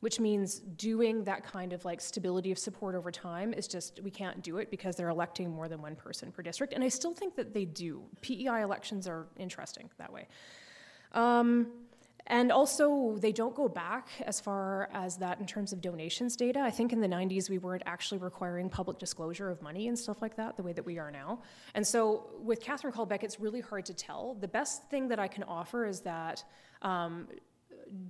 which 0.00 0.18
means 0.18 0.60
doing 0.60 1.24
that 1.24 1.44
kind 1.44 1.72
of 1.72 1.84
like 1.84 2.00
stability 2.00 2.50
of 2.50 2.58
support 2.58 2.94
over 2.94 3.10
time 3.10 3.52
is 3.52 3.68
just 3.68 4.00
we 4.02 4.10
can't 4.10 4.42
do 4.42 4.58
it 4.58 4.70
because 4.70 4.96
they're 4.96 5.10
electing 5.10 5.50
more 5.50 5.68
than 5.68 5.80
one 5.80 5.94
person 5.94 6.32
per 6.32 6.42
district 6.42 6.72
and 6.72 6.82
i 6.82 6.88
still 6.88 7.12
think 7.12 7.36
that 7.36 7.52
they 7.54 7.64
do. 7.64 8.02
Pei 8.20 8.46
elections 8.46 9.06
are 9.06 9.26
interesting 9.36 9.88
that 9.98 10.12
way. 10.12 10.26
Um, 11.12 11.68
and 12.26 12.52
also 12.52 13.16
they 13.18 13.32
don't 13.32 13.54
go 13.54 13.68
back 13.68 14.08
as 14.24 14.38
far 14.38 14.88
as 14.92 15.16
that 15.16 15.40
in 15.40 15.46
terms 15.46 15.72
of 15.72 15.80
donations 15.80 16.36
data. 16.36 16.60
I 16.60 16.70
think 16.70 16.92
in 16.92 17.00
the 17.00 17.08
90s 17.08 17.50
we 17.50 17.58
weren't 17.58 17.82
actually 17.86 18.18
requiring 18.18 18.68
public 18.68 18.98
disclosure 18.98 19.50
of 19.50 19.60
money 19.62 19.88
and 19.88 19.98
stuff 19.98 20.22
like 20.22 20.36
that 20.36 20.56
the 20.56 20.62
way 20.62 20.72
that 20.72 20.84
we 20.84 20.98
are 20.98 21.10
now. 21.10 21.40
And 21.74 21.84
so 21.84 22.30
with 22.40 22.60
catherine 22.60 22.92
callbeck 22.92 23.22
it's 23.24 23.40
really 23.40 23.60
hard 23.60 23.84
to 23.86 23.94
tell. 23.94 24.34
The 24.34 24.48
best 24.48 24.88
thing 24.90 25.08
that 25.08 25.18
i 25.18 25.26
can 25.28 25.42
offer 25.44 25.86
is 25.86 26.00
that 26.00 26.44
um, 26.82 27.28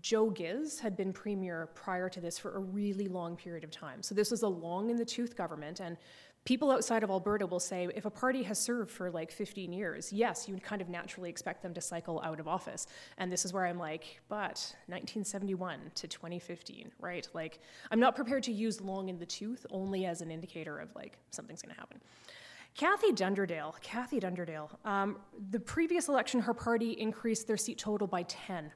Joe 0.00 0.30
Ghiz 0.30 0.80
had 0.80 0.96
been 0.96 1.12
premier 1.12 1.68
prior 1.74 2.08
to 2.08 2.20
this 2.20 2.38
for 2.38 2.56
a 2.56 2.58
really 2.58 3.08
long 3.08 3.36
period 3.36 3.64
of 3.64 3.70
time. 3.70 4.02
So 4.02 4.14
this 4.14 4.30
was 4.30 4.42
a 4.42 4.48
long 4.48 4.90
in 4.90 4.96
the 4.96 5.04
tooth 5.04 5.36
government, 5.36 5.80
and 5.80 5.96
people 6.44 6.70
outside 6.70 7.02
of 7.02 7.10
Alberta 7.10 7.46
will 7.46 7.60
say 7.60 7.88
if 7.94 8.04
a 8.04 8.10
party 8.10 8.42
has 8.42 8.58
served 8.58 8.90
for 8.90 9.10
like 9.10 9.30
15 9.30 9.72
years, 9.72 10.12
yes, 10.12 10.48
you 10.48 10.54
would 10.54 10.62
kind 10.62 10.80
of 10.80 10.88
naturally 10.88 11.28
expect 11.28 11.62
them 11.62 11.74
to 11.74 11.80
cycle 11.80 12.20
out 12.24 12.40
of 12.40 12.48
office. 12.48 12.86
And 13.18 13.30
this 13.30 13.44
is 13.44 13.52
where 13.52 13.66
I'm 13.66 13.78
like, 13.78 14.20
but 14.28 14.74
1971 14.86 15.92
to 15.96 16.08
2015, 16.08 16.90
right? 17.00 17.28
Like, 17.34 17.60
I'm 17.90 18.00
not 18.00 18.16
prepared 18.16 18.42
to 18.44 18.52
use 18.52 18.80
long 18.80 19.08
in 19.08 19.18
the 19.18 19.26
tooth 19.26 19.66
only 19.70 20.06
as 20.06 20.20
an 20.20 20.30
indicator 20.30 20.78
of 20.78 20.94
like 20.94 21.18
something's 21.30 21.62
going 21.62 21.74
to 21.74 21.80
happen. 21.80 22.00
Kathy 22.76 23.12
Dunderdale, 23.12 23.80
Kathy 23.82 24.20
Dunderdale, 24.20 24.70
um, 24.84 25.18
the 25.50 25.58
previous 25.58 26.08
election, 26.08 26.40
her 26.40 26.54
party 26.54 26.92
increased 26.92 27.46
their 27.46 27.56
seat 27.56 27.78
total 27.78 28.06
by 28.06 28.22
10. 28.22 28.70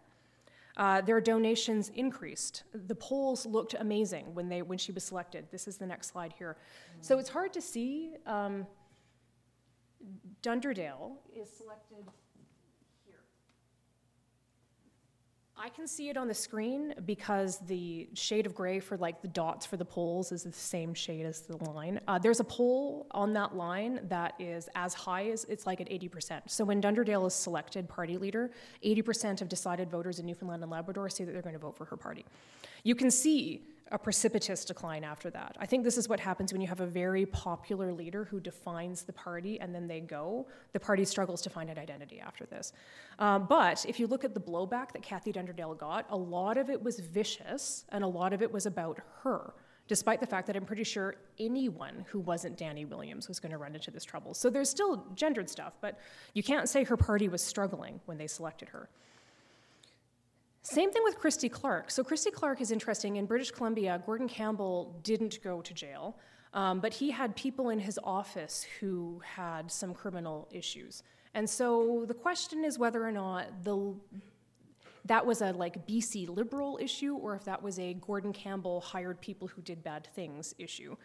Uh, 0.76 1.00
their 1.00 1.20
donations 1.20 1.90
increased. 1.94 2.64
The 2.72 2.94
polls 2.96 3.46
looked 3.46 3.74
amazing 3.78 4.34
when, 4.34 4.48
they, 4.48 4.62
when 4.62 4.76
she 4.76 4.90
was 4.90 5.04
selected. 5.04 5.46
This 5.52 5.68
is 5.68 5.76
the 5.76 5.86
next 5.86 6.08
slide 6.08 6.34
here. 6.36 6.56
So 7.00 7.18
it's 7.18 7.28
hard 7.28 7.52
to 7.52 7.60
see. 7.60 8.10
Um, 8.26 8.66
Dunderdale 10.42 11.12
is 11.34 11.48
selected 11.48 12.04
I 15.56 15.68
can 15.68 15.86
see 15.86 16.08
it 16.08 16.16
on 16.16 16.26
the 16.26 16.34
screen 16.34 16.94
because 17.06 17.58
the 17.58 18.08
shade 18.14 18.44
of 18.44 18.56
gray 18.56 18.80
for 18.80 18.96
like 18.96 19.22
the 19.22 19.28
dots 19.28 19.64
for 19.64 19.76
the 19.76 19.84
polls 19.84 20.32
is 20.32 20.42
the 20.42 20.52
same 20.52 20.92
shade 20.94 21.24
as 21.24 21.42
the 21.42 21.56
line. 21.70 22.00
Uh, 22.08 22.18
there's 22.18 22.40
a 22.40 22.44
poll 22.44 23.06
on 23.12 23.32
that 23.34 23.54
line 23.54 24.00
that 24.08 24.34
is 24.40 24.68
as 24.74 24.94
high 24.94 25.28
as 25.30 25.44
it's 25.44 25.64
like 25.64 25.80
at 25.80 25.88
80%. 25.88 26.42
So 26.48 26.64
when 26.64 26.82
Dunderdale 26.82 27.24
is 27.28 27.34
selected 27.34 27.88
party 27.88 28.18
leader, 28.18 28.50
80% 28.84 29.42
of 29.42 29.48
decided 29.48 29.90
voters 29.90 30.18
in 30.18 30.26
Newfoundland 30.26 30.62
and 30.64 30.72
Labrador 30.72 31.08
say 31.08 31.24
that 31.24 31.32
they're 31.32 31.42
going 31.42 31.54
to 31.54 31.60
vote 31.60 31.76
for 31.76 31.84
her 31.84 31.96
party. 31.96 32.24
You 32.82 32.96
can 32.96 33.10
see 33.10 33.62
a 33.90 33.98
precipitous 33.98 34.64
decline 34.64 35.04
after 35.04 35.30
that. 35.30 35.56
I 35.60 35.66
think 35.66 35.84
this 35.84 35.98
is 35.98 36.08
what 36.08 36.18
happens 36.18 36.52
when 36.52 36.60
you 36.60 36.68
have 36.68 36.80
a 36.80 36.86
very 36.86 37.26
popular 37.26 37.92
leader 37.92 38.24
who 38.24 38.40
defines 38.40 39.02
the 39.02 39.12
party 39.12 39.60
and 39.60 39.74
then 39.74 39.86
they 39.86 40.00
go. 40.00 40.46
The 40.72 40.80
party 40.80 41.04
struggles 41.04 41.42
to 41.42 41.50
find 41.50 41.68
an 41.68 41.78
identity 41.78 42.20
after 42.20 42.46
this. 42.46 42.72
Um, 43.18 43.46
but 43.46 43.84
if 43.86 44.00
you 44.00 44.06
look 44.06 44.24
at 44.24 44.32
the 44.34 44.40
blowback 44.40 44.92
that 44.92 45.02
Kathy 45.02 45.32
Dunderdale 45.32 45.76
got, 45.76 46.06
a 46.10 46.16
lot 46.16 46.56
of 46.56 46.70
it 46.70 46.82
was 46.82 46.98
vicious 46.98 47.84
and 47.90 48.02
a 48.02 48.06
lot 48.06 48.32
of 48.32 48.42
it 48.42 48.50
was 48.50 48.66
about 48.66 49.00
her. 49.22 49.54
Despite 49.86 50.20
the 50.20 50.26
fact 50.26 50.46
that 50.46 50.56
I'm 50.56 50.64
pretty 50.64 50.84
sure 50.84 51.16
anyone 51.38 52.06
who 52.08 52.20
wasn't 52.20 52.56
Danny 52.56 52.86
Williams 52.86 53.28
was 53.28 53.38
going 53.38 53.52
to 53.52 53.58
run 53.58 53.74
into 53.74 53.90
this 53.90 54.02
trouble. 54.02 54.32
So 54.32 54.48
there's 54.48 54.70
still 54.70 55.04
gendered 55.14 55.50
stuff, 55.50 55.74
but 55.82 55.98
you 56.32 56.42
can't 56.42 56.70
say 56.70 56.84
her 56.84 56.96
party 56.96 57.28
was 57.28 57.42
struggling 57.42 58.00
when 58.06 58.16
they 58.16 58.26
selected 58.26 58.70
her. 58.70 58.88
Same 60.64 60.90
thing 60.90 61.04
with 61.04 61.18
Christy 61.18 61.50
Clark. 61.50 61.90
So 61.90 62.02
Christy 62.02 62.30
Clark 62.30 62.62
is 62.62 62.70
interesting. 62.70 63.16
In 63.16 63.26
British 63.26 63.50
Columbia, 63.50 64.02
Gordon 64.06 64.26
Campbell 64.26 64.98
didn't 65.02 65.38
go 65.44 65.60
to 65.60 65.74
jail, 65.74 66.16
um, 66.54 66.80
but 66.80 66.94
he 66.94 67.10
had 67.10 67.36
people 67.36 67.68
in 67.68 67.78
his 67.78 68.00
office 68.02 68.66
who 68.80 69.20
had 69.22 69.70
some 69.70 69.92
criminal 69.92 70.48
issues. 70.50 71.02
And 71.34 71.48
so 71.48 72.06
the 72.08 72.14
question 72.14 72.64
is 72.64 72.78
whether 72.78 73.04
or 73.04 73.12
not 73.12 73.62
the 73.62 73.94
that 75.04 75.26
was 75.26 75.42
a 75.42 75.52
like 75.52 75.86
BC 75.86 76.34
liberal 76.34 76.78
issue 76.80 77.14
or 77.16 77.34
if 77.34 77.44
that 77.44 77.62
was 77.62 77.78
a 77.78 77.92
Gordon 77.92 78.32
Campbell 78.32 78.80
hired 78.80 79.20
people 79.20 79.46
who 79.46 79.60
did 79.60 79.84
bad 79.84 80.08
things 80.14 80.54
issue. 80.58 80.96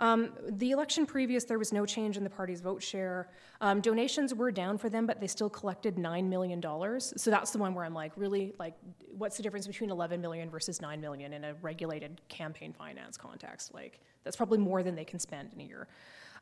Um, 0.00 0.32
the 0.48 0.72
election 0.72 1.06
previous, 1.06 1.44
there 1.44 1.58
was 1.58 1.72
no 1.72 1.86
change 1.86 2.16
in 2.16 2.24
the 2.24 2.30
party's 2.30 2.60
vote 2.60 2.82
share. 2.82 3.28
Um, 3.60 3.80
donations 3.80 4.34
were 4.34 4.50
down 4.50 4.78
for 4.78 4.88
them, 4.88 5.06
but 5.06 5.20
they 5.20 5.26
still 5.26 5.50
collected 5.50 5.96
$9 5.96 6.24
million. 6.28 6.62
So 7.00 7.30
that's 7.30 7.50
the 7.50 7.58
one 7.58 7.74
where 7.74 7.84
I'm 7.84 7.94
like, 7.94 8.12
really, 8.16 8.54
like, 8.58 8.74
what's 9.16 9.36
the 9.36 9.42
difference 9.42 9.66
between 9.66 9.90
11 9.90 10.20
million 10.20 10.50
versus 10.50 10.80
9 10.80 11.00
million 11.00 11.32
in 11.32 11.44
a 11.44 11.54
regulated 11.62 12.20
campaign 12.28 12.72
finance 12.72 13.16
context? 13.16 13.72
Like, 13.72 14.00
that's 14.24 14.36
probably 14.36 14.58
more 14.58 14.82
than 14.82 14.94
they 14.94 15.04
can 15.04 15.18
spend 15.18 15.50
in 15.54 15.60
a 15.60 15.64
year. 15.64 15.86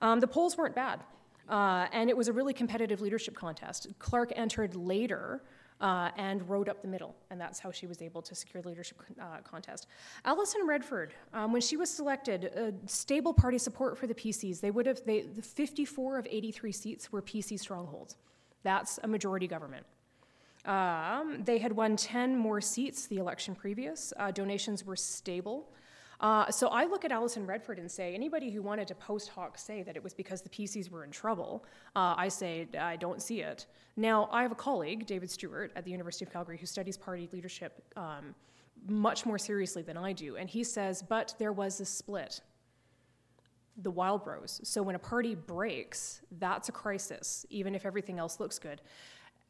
Um, 0.01 0.21
the 0.21 0.27
polls 0.27 0.57
weren't 0.57 0.75
bad. 0.75 1.01
Uh, 1.49 1.87
and 1.93 2.09
it 2.09 2.17
was 2.17 2.29
a 2.29 2.33
really 2.33 2.55
competitive 2.55 3.01
leadership 3.01 3.35
contest. 3.35 3.89
Clark 3.99 4.33
entered 4.37 4.75
later 4.77 5.43
uh, 5.83 6.11
and 6.17 6.49
rode 6.49 6.69
up 6.69 6.81
the 6.81 6.89
middle, 6.89 7.15
and 7.31 7.41
that's 7.41 7.59
how 7.59 7.73
she 7.73 7.87
was 7.87 8.01
able 8.01 8.23
to 8.23 8.35
secure 8.35 8.63
the 8.63 8.69
leadership 8.69 9.03
uh, 9.21 9.39
contest. 9.43 9.89
Alison 10.25 10.63
Redford, 10.65 11.13
um, 11.35 11.53
when 11.53 11.61
she 11.61 11.77
was 11.77 11.91
selected, 11.91 12.53
uh, 12.57 12.71
stable 12.87 13.35
party 13.35 13.59
support 13.59 13.99
for 13.99 14.07
the 14.07 14.15
PCs. 14.15 14.61
They 14.61 14.71
would 14.71 14.87
have 14.87 15.05
they, 15.05 15.23
the 15.23 15.43
54 15.43 16.19
of 16.19 16.27
83 16.31 16.73
seats 16.73 17.13
were 17.13 17.21
PC 17.21 17.59
strongholds. 17.59 18.17
That's 18.63 19.01
a 19.03 19.09
majority 19.09 19.49
government. 19.49 19.85
Um, 20.65 21.43
they 21.45 21.59
had 21.59 21.73
won 21.73 21.97
10 21.97 22.37
more 22.37 22.61
seats 22.61 23.07
the 23.07 23.17
election 23.17 23.57
previous. 23.57 24.13
Uh, 24.17 24.31
donations 24.31 24.87
were 24.87 24.95
stable. 24.95 25.69
Uh, 26.23 26.49
so 26.53 26.69
I 26.69 26.85
look 26.85 27.05
at 27.05 27.11
Alison 27.11 27.45
Redford 27.45 27.81
and 27.81 27.91
say, 27.91 28.15
anybody 28.15 28.49
who 28.51 28.63
wanted 28.63 28.87
to 28.89 28.95
post 28.95 29.29
hoc 29.29 29.59
say 29.59 29.83
that 29.83 29.97
it 29.97 30.05
was 30.05 30.15
because 30.15 30.41
the 30.41 30.49
PCs 30.49 30.89
were 30.89 31.03
in 31.03 31.11
trouble, 31.11 31.65
uh, 31.97 32.15
I 32.17 32.29
say, 32.29 32.69
I 32.81 32.95
don't 32.95 33.21
see 33.21 33.41
it. 33.41 33.67
Now, 33.97 34.29
I 34.31 34.43
have 34.43 34.53
a 34.53 34.57
colleague, 34.57 35.05
David 35.05 35.31
Stewart, 35.31 35.73
at 35.75 35.85
the 35.85 35.91
University 35.91 36.25
of 36.25 36.33
Calgary, 36.33 36.59
who 36.59 36.67
studies 36.67 36.97
party 36.97 37.29
leadership 37.33 37.83
um, 37.97 38.37
much 38.87 39.27
more 39.27 39.37
seriously 39.37 39.83
than 39.83 39.97
I 39.97 40.13
do, 40.13 40.37
and 40.37 40.49
he 40.49 40.63
says, 40.63 41.03
but 41.03 41.35
there 41.39 41.53
was 41.53 41.81
a 41.81 41.85
split. 41.85 42.41
The 43.79 43.91
Wildrose. 43.91 44.61
So 44.65 44.83
when 44.83 44.95
a 44.95 45.01
party 45.01 45.35
breaks, 45.35 46.21
that's 46.39 46.69
a 46.69 46.73
crisis, 46.73 47.47
even 47.51 47.75
if 47.75 47.85
everything 47.85 48.19
else 48.19 48.39
looks 48.39 48.59
good. 48.59 48.81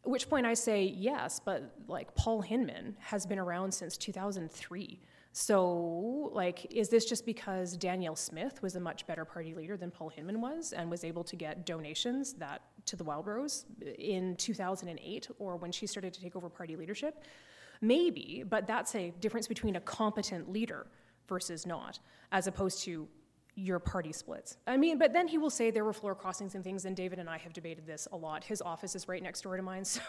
At 0.05 0.11
which 0.11 0.29
point 0.31 0.47
I 0.47 0.55
say, 0.55 0.85
yes, 0.85 1.41
but 1.45 1.75
like 1.87 2.15
Paul 2.15 2.41
Hinman 2.41 2.97
has 3.01 3.27
been 3.27 3.39
around 3.39 3.75
since 3.75 3.97
2003. 3.97 5.01
So, 5.35 6.31
like, 6.35 6.67
is 6.71 6.91
this 6.91 7.07
just 7.07 7.25
because 7.25 7.75
Danielle 7.77 8.17
Smith 8.17 8.63
was 8.63 8.77
a 8.77 8.81
much 8.81 9.07
better 9.07 9.25
party 9.25 9.55
leader 9.55 9.79
than 9.79 9.91
Paul 9.91 10.11
Hinman 10.11 10.43
was 10.43 10.75
and 10.75 10.91
was 10.91 11.05
able 11.05 11.25
to 11.25 11.37
get 11.37 11.65
donations 11.65 12.35
that 12.35 12.61
to 12.87 12.97
the 12.97 13.05
Wildrose 13.05 13.65
in 13.99 14.37
2008 14.37 15.29
or 15.39 15.57
when 15.57 15.73
she 15.73 15.87
started 15.87 16.13
to 16.13 16.21
take 16.21 16.37
over 16.37 16.51
party 16.51 16.77
leadership? 16.77 17.25
Maybe, 17.81 18.45
but 18.47 18.67
that's 18.67 18.95
a 18.95 19.11
difference 19.21 19.49
between 19.49 19.77
a 19.77 19.81
competent 19.81 20.53
leader 20.53 20.87
versus 21.29 21.67
not, 21.67 21.99
as 22.31 22.47
opposed 22.47 22.83
to 22.83 23.09
your 23.55 23.79
party 23.79 24.13
splits. 24.13 24.57
I 24.67 24.77
mean, 24.77 24.99
but 24.99 25.13
then 25.13 25.29
he 25.29 25.37
will 25.37 25.51
say 25.51 25.71
there 25.71 25.85
were 25.85 25.93
floor 25.93 26.15
crossings 26.15 26.55
and 26.55 26.65
things, 26.65 26.85
and 26.85 26.97
David 26.97 27.19
and 27.19 27.29
I 27.29 27.39
have 27.39 27.53
debated 27.53 27.87
this 27.87 28.09
a 28.13 28.17
lot. 28.17 28.45
His 28.45 28.63
office 28.63 28.95
is 28.95 29.09
right 29.09 29.23
next 29.23 29.43
door 29.43 29.57
to 29.57 29.63
mine, 29.63 29.85
so 29.87 30.01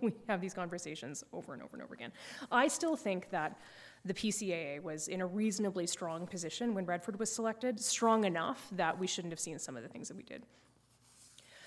we 0.00 0.12
have 0.28 0.40
these 0.40 0.54
conversations 0.54 1.24
over 1.32 1.52
and 1.52 1.62
over 1.62 1.76
and 1.76 1.82
over 1.82 1.94
again. 1.94 2.12
I 2.50 2.68
still 2.68 2.96
think 2.96 3.30
that 3.30 3.58
the 4.04 4.14
PCAA 4.14 4.82
was 4.82 5.08
in 5.08 5.20
a 5.20 5.26
reasonably 5.26 5.86
strong 5.86 6.26
position 6.26 6.74
when 6.74 6.84
Redford 6.84 7.18
was 7.18 7.32
selected, 7.32 7.80
strong 7.80 8.24
enough 8.24 8.68
that 8.72 8.98
we 8.98 9.06
shouldn't 9.06 9.32
have 9.32 9.40
seen 9.40 9.58
some 9.58 9.76
of 9.76 9.82
the 9.82 9.88
things 9.88 10.08
that 10.08 10.16
we 10.16 10.22
did. 10.22 10.44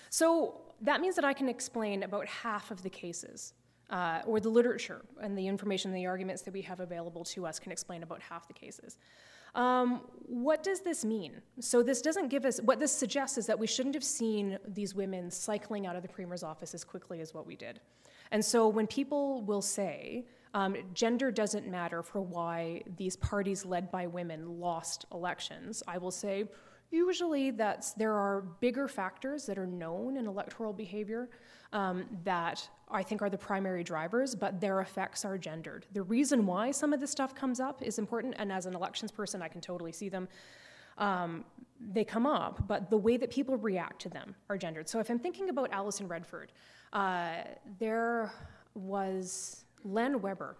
So 0.09 0.61
that 0.81 1.01
means 1.01 1.15
that 1.15 1.25
I 1.25 1.33
can 1.33 1.49
explain 1.49 2.03
about 2.03 2.27
half 2.27 2.69
of 2.69 2.83
the 2.83 2.89
cases, 2.89 3.53
uh, 3.89 4.21
or 4.25 4.39
the 4.39 4.49
literature 4.49 5.01
and 5.21 5.37
the 5.37 5.47
information 5.47 5.91
and 5.91 5.97
the 5.97 6.05
arguments 6.05 6.43
that 6.43 6.53
we 6.53 6.61
have 6.61 6.79
available 6.79 7.23
to 7.23 7.45
us 7.45 7.59
can 7.59 7.71
explain 7.71 8.03
about 8.03 8.21
half 8.21 8.47
the 8.47 8.53
cases. 8.53 8.97
Um, 9.55 10.01
what 10.27 10.61
does 10.61 10.81
this 10.81 11.03
mean? 11.03 11.41
So, 11.59 11.81
this 11.81 12.01
doesn't 12.01 12.27
give 12.27 12.45
us, 12.45 12.59
what 12.59 12.79
this 12.79 12.91
suggests 12.91 13.37
is 13.37 13.47
that 13.47 13.57
we 13.57 13.65
shouldn't 13.65 13.95
have 13.95 14.03
seen 14.03 14.59
these 14.67 14.93
women 14.93 15.31
cycling 15.31 15.87
out 15.87 15.95
of 15.95 16.03
the 16.03 16.09
Premier's 16.09 16.43
office 16.43 16.75
as 16.75 16.83
quickly 16.83 17.21
as 17.21 17.33
what 17.33 17.47
we 17.47 17.55
did. 17.55 17.79
And 18.31 18.43
so, 18.43 18.67
when 18.67 18.87
people 18.87 19.41
will 19.43 19.61
say, 19.61 20.25
um, 20.53 20.75
gender 20.93 21.31
doesn't 21.31 21.67
matter 21.67 22.01
for 22.01 22.21
why 22.21 22.81
these 22.97 23.15
parties 23.15 23.65
led 23.65 23.91
by 23.91 24.07
women 24.07 24.59
lost 24.59 25.05
elections. 25.11 25.83
I 25.87 25.97
will 25.97 26.11
say, 26.11 26.45
usually 26.89 27.51
that's 27.51 27.93
there 27.93 28.13
are 28.13 28.41
bigger 28.59 28.87
factors 28.87 29.45
that 29.45 29.57
are 29.57 29.67
known 29.67 30.17
in 30.17 30.25
electoral 30.25 30.73
behavior 30.73 31.29
um, 31.73 32.05
that 32.23 32.67
I 32.89 33.03
think 33.03 33.21
are 33.21 33.29
the 33.29 33.37
primary 33.37 33.83
drivers, 33.83 34.33
but 34.33 34.61
their 34.61 34.79
effects 34.79 35.25
are 35.25 35.37
gendered. 35.37 35.85
The 35.93 36.03
reason 36.03 36.45
why 36.45 36.71
some 36.71 36.93
of 36.93 36.99
this 37.01 37.11
stuff 37.11 37.35
comes 37.35 37.59
up 37.59 37.83
is 37.83 37.99
important, 37.99 38.35
and 38.37 38.51
as 38.51 38.65
an 38.65 38.73
elections 38.73 39.11
person, 39.11 39.41
I 39.41 39.49
can 39.49 39.59
totally 39.59 39.91
see 39.91 40.07
them. 40.07 40.29
Um, 40.97 41.43
they 41.79 42.03
come 42.03 42.25
up, 42.25 42.67
but 42.67 42.89
the 42.89 42.97
way 42.97 43.17
that 43.17 43.29
people 43.29 43.57
react 43.57 44.01
to 44.01 44.09
them 44.09 44.33
are 44.49 44.57
gendered. 44.57 44.89
So 44.89 44.99
if 44.99 45.09
I'm 45.11 45.19
thinking 45.19 45.49
about 45.49 45.69
Alison 45.71 46.07
Redford, 46.07 46.51
uh, 46.93 47.43
there 47.79 48.31
was 48.75 49.63
Len 49.83 50.21
Webber. 50.21 50.55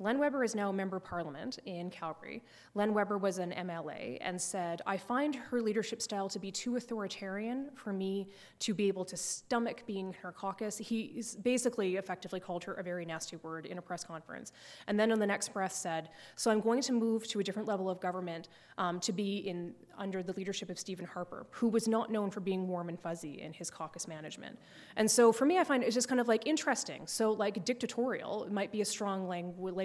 Len 0.00 0.18
Webber 0.18 0.42
is 0.42 0.54
now 0.54 0.70
a 0.70 0.72
member 0.72 0.96
of 0.96 1.04
parliament 1.04 1.58
in 1.66 1.90
Calgary. 1.90 2.42
Len 2.74 2.94
Webber 2.94 3.18
was 3.18 3.36
an 3.36 3.52
MLA 3.52 4.16
and 4.22 4.40
said, 4.40 4.80
I 4.86 4.96
find 4.96 5.34
her 5.34 5.60
leadership 5.60 6.00
style 6.00 6.26
to 6.30 6.38
be 6.38 6.50
too 6.50 6.76
authoritarian 6.76 7.68
for 7.74 7.92
me 7.92 8.26
to 8.60 8.72
be 8.72 8.88
able 8.88 9.04
to 9.04 9.16
stomach 9.18 9.82
being 9.86 10.06
in 10.08 10.12
her 10.14 10.32
caucus. 10.32 10.78
He 10.78 11.22
basically 11.42 11.96
effectively 11.96 12.40
called 12.40 12.64
her 12.64 12.72
a 12.72 12.82
very 12.82 13.04
nasty 13.04 13.36
word 13.36 13.66
in 13.66 13.76
a 13.76 13.82
press 13.82 14.02
conference. 14.02 14.52
And 14.86 14.98
then 14.98 15.12
in 15.12 15.18
the 15.18 15.26
next 15.26 15.52
breath 15.52 15.74
said, 15.74 16.08
So 16.34 16.50
I'm 16.50 16.60
going 16.60 16.80
to 16.82 16.92
move 16.92 17.28
to 17.28 17.40
a 17.40 17.44
different 17.44 17.68
level 17.68 17.90
of 17.90 18.00
government 18.00 18.48
um, 18.78 19.00
to 19.00 19.12
be 19.12 19.36
in 19.36 19.74
under 19.98 20.22
the 20.22 20.32
leadership 20.32 20.70
of 20.70 20.78
Stephen 20.78 21.04
Harper, 21.04 21.46
who 21.50 21.68
was 21.68 21.86
not 21.86 22.10
known 22.10 22.30
for 22.30 22.40
being 22.40 22.66
warm 22.66 22.88
and 22.88 22.98
fuzzy 22.98 23.42
in 23.42 23.52
his 23.52 23.70
caucus 23.70 24.08
management. 24.08 24.58
And 24.96 25.08
so 25.08 25.30
for 25.30 25.44
me, 25.44 25.58
I 25.58 25.64
find 25.64 25.84
it's 25.84 25.94
just 25.94 26.08
kind 26.08 26.22
of 26.22 26.26
like 26.26 26.46
interesting. 26.46 27.06
So, 27.06 27.32
like 27.32 27.62
dictatorial 27.66 28.48
might 28.50 28.72
be 28.72 28.80
a 28.80 28.84
strong 28.84 29.28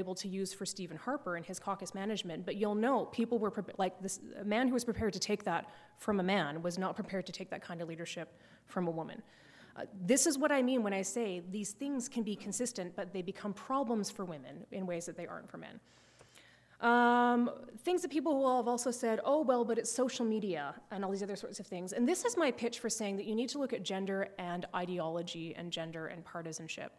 label 0.06 0.14
to 0.14 0.28
use 0.28 0.54
for 0.54 0.68
Stephen 0.68 0.98
Harper 0.98 1.36
and 1.36 1.44
his 1.44 1.60
caucus 1.60 1.96
management, 1.96 2.46
but 2.46 2.56
you'll 2.58 2.76
know 2.76 3.06
people 3.06 3.40
were 3.40 3.50
pre- 3.50 3.74
like 3.80 4.00
this 4.02 4.20
a 4.40 4.46
man 4.46 4.68
who 4.68 4.76
was 4.76 4.86
prepared 4.86 5.14
to 5.14 5.20
take 5.20 5.44
that 5.44 5.66
from 5.98 6.20
a 6.20 6.24
man 6.24 6.62
was 6.62 6.78
not 6.78 6.96
prepared 6.96 7.26
to 7.26 7.32
take 7.32 7.50
that 7.50 7.64
kind 7.64 7.82
of 7.82 7.88
leadership 7.88 8.40
from 8.68 8.88
a 8.88 8.92
woman. 8.92 9.24
Uh, 9.76 9.86
this 10.06 10.28
is 10.28 10.38
what 10.38 10.52
I 10.52 10.62
mean 10.62 10.84
when 10.84 10.94
I 10.94 11.02
say 11.02 11.42
these 11.52 11.72
things 11.72 12.08
can 12.08 12.22
be 12.22 12.36
consistent, 12.36 12.96
but 12.96 13.14
they 13.14 13.24
become 13.24 13.52
problems 13.54 14.12
for 14.12 14.26
women 14.26 14.64
in 14.72 14.86
ways 14.86 15.08
that 15.08 15.18
they 15.18 15.26
aren't 15.26 15.50
for 15.50 15.58
men. 15.58 15.80
Um, 16.82 17.50
things 17.84 18.02
that 18.02 18.12
people 18.12 18.38
will 18.38 18.58
have 18.58 18.68
also 18.68 18.92
said, 18.92 19.20
oh, 19.24 19.42
well, 19.42 19.64
but 19.64 19.78
it's 19.78 19.92
social 19.92 20.26
media 20.26 20.76
and 20.92 21.04
all 21.04 21.12
these 21.12 21.24
other 21.24 21.36
sorts 21.36 21.60
of 21.60 21.66
things. 21.66 21.94
And 21.94 22.08
this 22.08 22.26
is 22.26 22.36
my 22.38 22.52
pitch 22.52 22.80
for 22.80 22.90
saying 22.90 23.16
that 23.18 23.26
you 23.26 23.34
need 23.34 23.50
to 23.50 23.60
look 23.60 23.74
at 23.74 23.82
gender 23.82 24.28
and 24.38 24.66
ideology 24.76 25.56
and 25.56 25.72
gender 25.72 26.08
and 26.08 26.24
partisanship. 26.26 26.92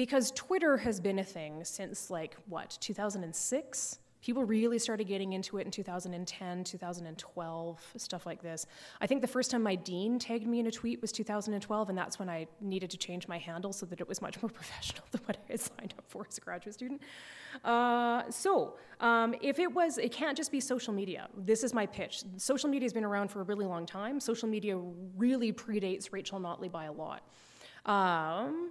Because 0.00 0.30
Twitter 0.30 0.78
has 0.78 0.98
been 0.98 1.18
a 1.18 1.24
thing 1.24 1.62
since, 1.62 2.08
like, 2.08 2.34
what, 2.48 2.78
2006? 2.80 3.98
People 4.22 4.44
really 4.44 4.78
started 4.78 5.06
getting 5.06 5.34
into 5.34 5.58
it 5.58 5.66
in 5.66 5.70
2010, 5.70 6.64
2012, 6.64 7.92
stuff 7.98 8.24
like 8.24 8.40
this. 8.40 8.64
I 9.02 9.06
think 9.06 9.20
the 9.20 9.28
first 9.28 9.50
time 9.50 9.62
my 9.62 9.74
dean 9.74 10.18
tagged 10.18 10.46
me 10.46 10.58
in 10.58 10.68
a 10.68 10.70
tweet 10.70 11.02
was 11.02 11.12
2012, 11.12 11.90
and 11.90 11.98
that's 11.98 12.18
when 12.18 12.30
I 12.30 12.46
needed 12.62 12.88
to 12.92 12.96
change 12.96 13.28
my 13.28 13.36
handle 13.36 13.74
so 13.74 13.84
that 13.84 14.00
it 14.00 14.08
was 14.08 14.22
much 14.22 14.40
more 14.40 14.48
professional 14.60 15.04
than 15.10 15.20
what 15.26 15.36
I 15.36 15.52
had 15.52 15.60
signed 15.60 15.92
up 15.98 16.04
for 16.08 16.24
as 16.26 16.38
a 16.38 16.40
graduate 16.40 16.72
student. 16.72 17.02
Uh, 17.62 18.22
so, 18.30 18.78
um, 19.00 19.34
if 19.42 19.58
it 19.58 19.70
was, 19.70 19.98
it 19.98 20.12
can't 20.12 20.34
just 20.34 20.50
be 20.50 20.60
social 20.60 20.94
media. 20.94 21.28
This 21.36 21.62
is 21.62 21.74
my 21.74 21.84
pitch. 21.84 22.22
Social 22.38 22.70
media 22.70 22.86
has 22.86 22.94
been 22.94 23.04
around 23.04 23.30
for 23.30 23.42
a 23.42 23.44
really 23.44 23.66
long 23.66 23.84
time. 23.84 24.18
Social 24.18 24.48
media 24.48 24.78
really 25.18 25.52
predates 25.52 26.10
Rachel 26.10 26.40
Notley 26.40 26.72
by 26.72 26.86
a 26.86 26.92
lot. 26.92 27.22
Um, 27.84 28.70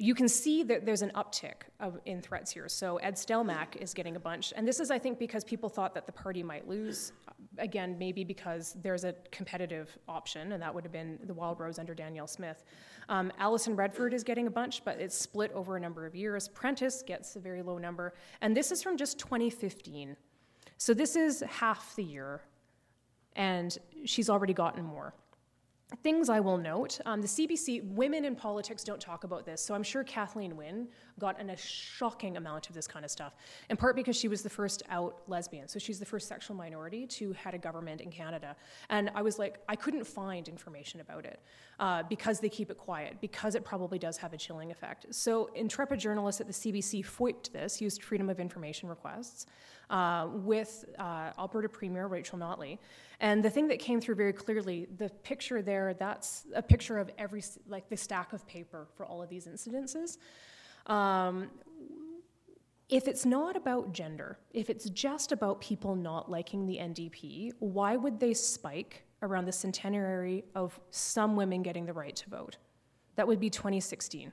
you 0.00 0.14
can 0.14 0.28
see 0.28 0.62
that 0.62 0.86
there's 0.86 1.02
an 1.02 1.12
uptick 1.14 1.68
of, 1.78 2.00
in 2.06 2.22
threats 2.22 2.50
here. 2.50 2.70
So 2.70 2.96
Ed 2.96 3.16
Stelmach 3.16 3.76
is 3.76 3.92
getting 3.92 4.16
a 4.16 4.18
bunch, 4.18 4.54
and 4.56 4.66
this 4.66 4.80
is, 4.80 4.90
I 4.90 4.98
think, 4.98 5.18
because 5.18 5.44
people 5.44 5.68
thought 5.68 5.92
that 5.92 6.06
the 6.06 6.12
party 6.12 6.42
might 6.42 6.66
lose. 6.66 7.12
Again, 7.58 7.98
maybe 7.98 8.24
because 8.24 8.74
there's 8.82 9.04
a 9.04 9.14
competitive 9.30 9.98
option, 10.08 10.52
and 10.52 10.62
that 10.62 10.74
would 10.74 10.84
have 10.84 10.92
been 10.92 11.18
the 11.24 11.34
Wild 11.34 11.60
Rose 11.60 11.78
under 11.78 11.92
Danielle 11.92 12.26
Smith. 12.26 12.64
Um, 13.10 13.30
Alison 13.38 13.76
Redford 13.76 14.14
is 14.14 14.24
getting 14.24 14.46
a 14.46 14.50
bunch, 14.50 14.82
but 14.86 14.98
it's 14.98 15.14
split 15.14 15.52
over 15.52 15.76
a 15.76 15.80
number 15.80 16.06
of 16.06 16.14
years. 16.14 16.48
Prentice 16.48 17.02
gets 17.02 17.36
a 17.36 17.38
very 17.38 17.60
low 17.60 17.76
number, 17.76 18.14
and 18.40 18.56
this 18.56 18.72
is 18.72 18.82
from 18.82 18.96
just 18.96 19.18
2015. 19.18 20.16
So 20.78 20.94
this 20.94 21.14
is 21.14 21.44
half 21.46 21.94
the 21.94 22.04
year, 22.04 22.40
and 23.36 23.76
she's 24.06 24.30
already 24.30 24.54
gotten 24.54 24.82
more. 24.82 25.12
Things 26.02 26.28
I 26.28 26.38
will 26.40 26.56
note 26.56 27.00
um, 27.04 27.20
the 27.20 27.26
CBC, 27.26 27.84
women 27.92 28.24
in 28.24 28.36
politics 28.36 28.84
don't 28.84 29.00
talk 29.00 29.24
about 29.24 29.44
this, 29.44 29.60
so 29.60 29.74
I'm 29.74 29.82
sure 29.82 30.04
Kathleen 30.04 30.56
Wynne 30.56 30.88
got 31.18 31.40
an, 31.40 31.50
a 31.50 31.56
shocking 31.56 32.36
amount 32.36 32.68
of 32.68 32.74
this 32.74 32.86
kind 32.86 33.04
of 33.04 33.10
stuff, 33.10 33.34
in 33.68 33.76
part 33.76 33.96
because 33.96 34.16
she 34.16 34.28
was 34.28 34.42
the 34.42 34.50
first 34.50 34.82
out 34.88 35.22
lesbian. 35.26 35.66
So 35.68 35.78
she's 35.78 35.98
the 35.98 36.06
first 36.06 36.28
sexual 36.28 36.56
minority 36.56 37.06
to 37.08 37.32
head 37.32 37.54
a 37.54 37.58
government 37.58 38.00
in 38.00 38.10
Canada. 38.10 38.56
And 38.88 39.10
I 39.14 39.22
was 39.22 39.38
like, 39.38 39.58
I 39.68 39.76
couldn't 39.76 40.04
find 40.04 40.48
information 40.48 41.00
about 41.00 41.24
it 41.24 41.40
uh, 41.80 42.04
because 42.08 42.40
they 42.40 42.48
keep 42.48 42.70
it 42.70 42.78
quiet, 42.78 43.16
because 43.20 43.54
it 43.54 43.64
probably 43.64 43.98
does 43.98 44.16
have 44.18 44.32
a 44.32 44.36
chilling 44.36 44.70
effect. 44.70 45.06
So 45.10 45.50
intrepid 45.54 45.98
journalists 45.98 46.40
at 46.40 46.46
the 46.46 46.52
CBC 46.52 47.04
FOIPed 47.04 47.52
this, 47.52 47.80
used 47.80 48.02
Freedom 48.02 48.30
of 48.30 48.38
Information 48.38 48.88
requests 48.88 49.46
uh, 49.90 50.28
with 50.32 50.84
uh, 50.98 51.32
Alberta 51.38 51.68
Premier 51.68 52.06
Rachel 52.06 52.38
Notley. 52.38 52.78
And 53.18 53.44
the 53.44 53.50
thing 53.50 53.68
that 53.68 53.78
came 53.78 54.00
through 54.00 54.14
very 54.14 54.32
clearly, 54.32 54.86
the 54.96 55.10
picture 55.22 55.60
there, 55.60 55.94
that's 55.94 56.46
a 56.54 56.62
picture 56.62 56.98
of 56.98 57.10
every, 57.18 57.42
like 57.68 57.88
the 57.90 57.96
stack 57.96 58.32
of 58.32 58.46
paper 58.46 58.86
for 58.96 59.04
all 59.04 59.20
of 59.22 59.28
these 59.28 59.46
incidences. 59.46 60.16
Um, 60.86 61.50
if 62.88 63.06
it's 63.06 63.26
not 63.26 63.56
about 63.56 63.92
gender, 63.92 64.38
if 64.52 64.70
it's 64.70 64.88
just 64.90 65.32
about 65.32 65.60
people 65.60 65.94
not 65.94 66.30
liking 66.30 66.66
the 66.66 66.78
NDP, 66.78 67.52
why 67.58 67.96
would 67.96 68.18
they 68.18 68.34
spike 68.34 69.04
around 69.22 69.44
the 69.44 69.52
centenary 69.52 70.44
of 70.54 70.80
some 70.90 71.36
women 71.36 71.62
getting 71.62 71.84
the 71.84 71.92
right 71.92 72.16
to 72.16 72.30
vote? 72.30 72.56
That 73.16 73.26
would 73.26 73.38
be 73.38 73.50
2016. 73.50 74.32